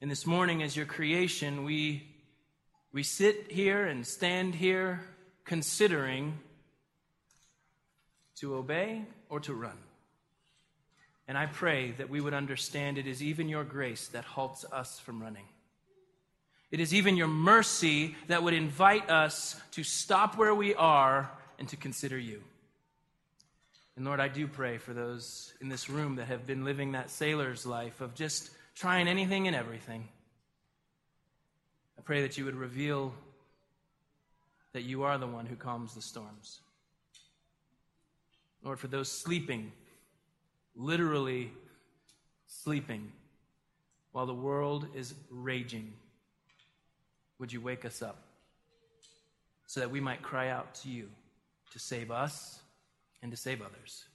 And 0.01 0.09
this 0.09 0.25
morning, 0.25 0.63
as 0.63 0.75
your 0.75 0.85
creation, 0.85 1.63
we, 1.63 2.08
we 2.91 3.03
sit 3.03 3.51
here 3.51 3.85
and 3.85 4.05
stand 4.05 4.55
here 4.55 5.01
considering 5.45 6.39
to 8.37 8.55
obey 8.55 9.03
or 9.29 9.39
to 9.41 9.53
run. 9.53 9.77
And 11.27 11.37
I 11.37 11.45
pray 11.45 11.91
that 11.91 12.09
we 12.09 12.21
would 12.21 12.33
understand 12.33 12.97
it 12.97 13.05
is 13.05 13.21
even 13.21 13.49
your 13.49 13.63
grace 13.63 14.07
that 14.09 14.25
halts 14.25 14.65
us 14.71 14.99
from 14.99 15.21
running. 15.21 15.45
It 16.71 16.79
is 16.79 16.93
even 16.93 17.17
your 17.17 17.27
mercy 17.27 18.15
that 18.27 18.41
would 18.41 18.53
invite 18.53 19.09
us 19.09 19.59
to 19.71 19.83
stop 19.83 20.37
where 20.37 20.55
we 20.55 20.73
are 20.73 21.31
and 21.59 21.67
to 21.69 21.77
consider 21.77 22.17
you. 22.17 22.41
And 23.95 24.05
Lord, 24.05 24.19
I 24.19 24.27
do 24.27 24.47
pray 24.47 24.77
for 24.77 24.93
those 24.93 25.53
in 25.61 25.69
this 25.69 25.89
room 25.89 26.15
that 26.15 26.27
have 26.27 26.47
been 26.47 26.63
living 26.63 26.93
that 26.93 27.09
sailor's 27.09 27.65
life 27.65 28.01
of 28.01 28.15
just 28.15 28.49
trying 28.73 29.07
anything 29.07 29.45
and 29.47 29.55
everything. 29.55 30.07
Pray 32.09 32.23
that 32.23 32.39
you 32.39 32.45
would 32.45 32.55
reveal 32.55 33.13
that 34.73 34.81
you 34.81 35.03
are 35.03 35.19
the 35.19 35.27
one 35.27 35.45
who 35.45 35.55
calms 35.55 35.93
the 35.93 36.01
storms. 36.01 36.61
Lord, 38.63 38.79
for 38.79 38.87
those 38.87 39.11
sleeping, 39.11 39.71
literally 40.75 41.51
sleeping, 42.47 43.11
while 44.11 44.25
the 44.25 44.33
world 44.33 44.87
is 44.95 45.13
raging, 45.29 45.93
would 47.37 47.53
you 47.53 47.61
wake 47.61 47.85
us 47.85 48.01
up 48.01 48.23
so 49.67 49.79
that 49.79 49.91
we 49.91 49.99
might 49.99 50.23
cry 50.23 50.49
out 50.49 50.73
to 50.73 50.89
you 50.89 51.09
to 51.69 51.77
save 51.77 52.09
us 52.09 52.59
and 53.21 53.29
to 53.29 53.37
save 53.37 53.61
others? 53.61 54.05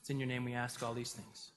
It's 0.00 0.08
in 0.08 0.18
your 0.18 0.26
name 0.26 0.46
we 0.46 0.54
ask 0.54 0.82
all 0.82 0.94
these 0.94 1.12
things. 1.12 1.50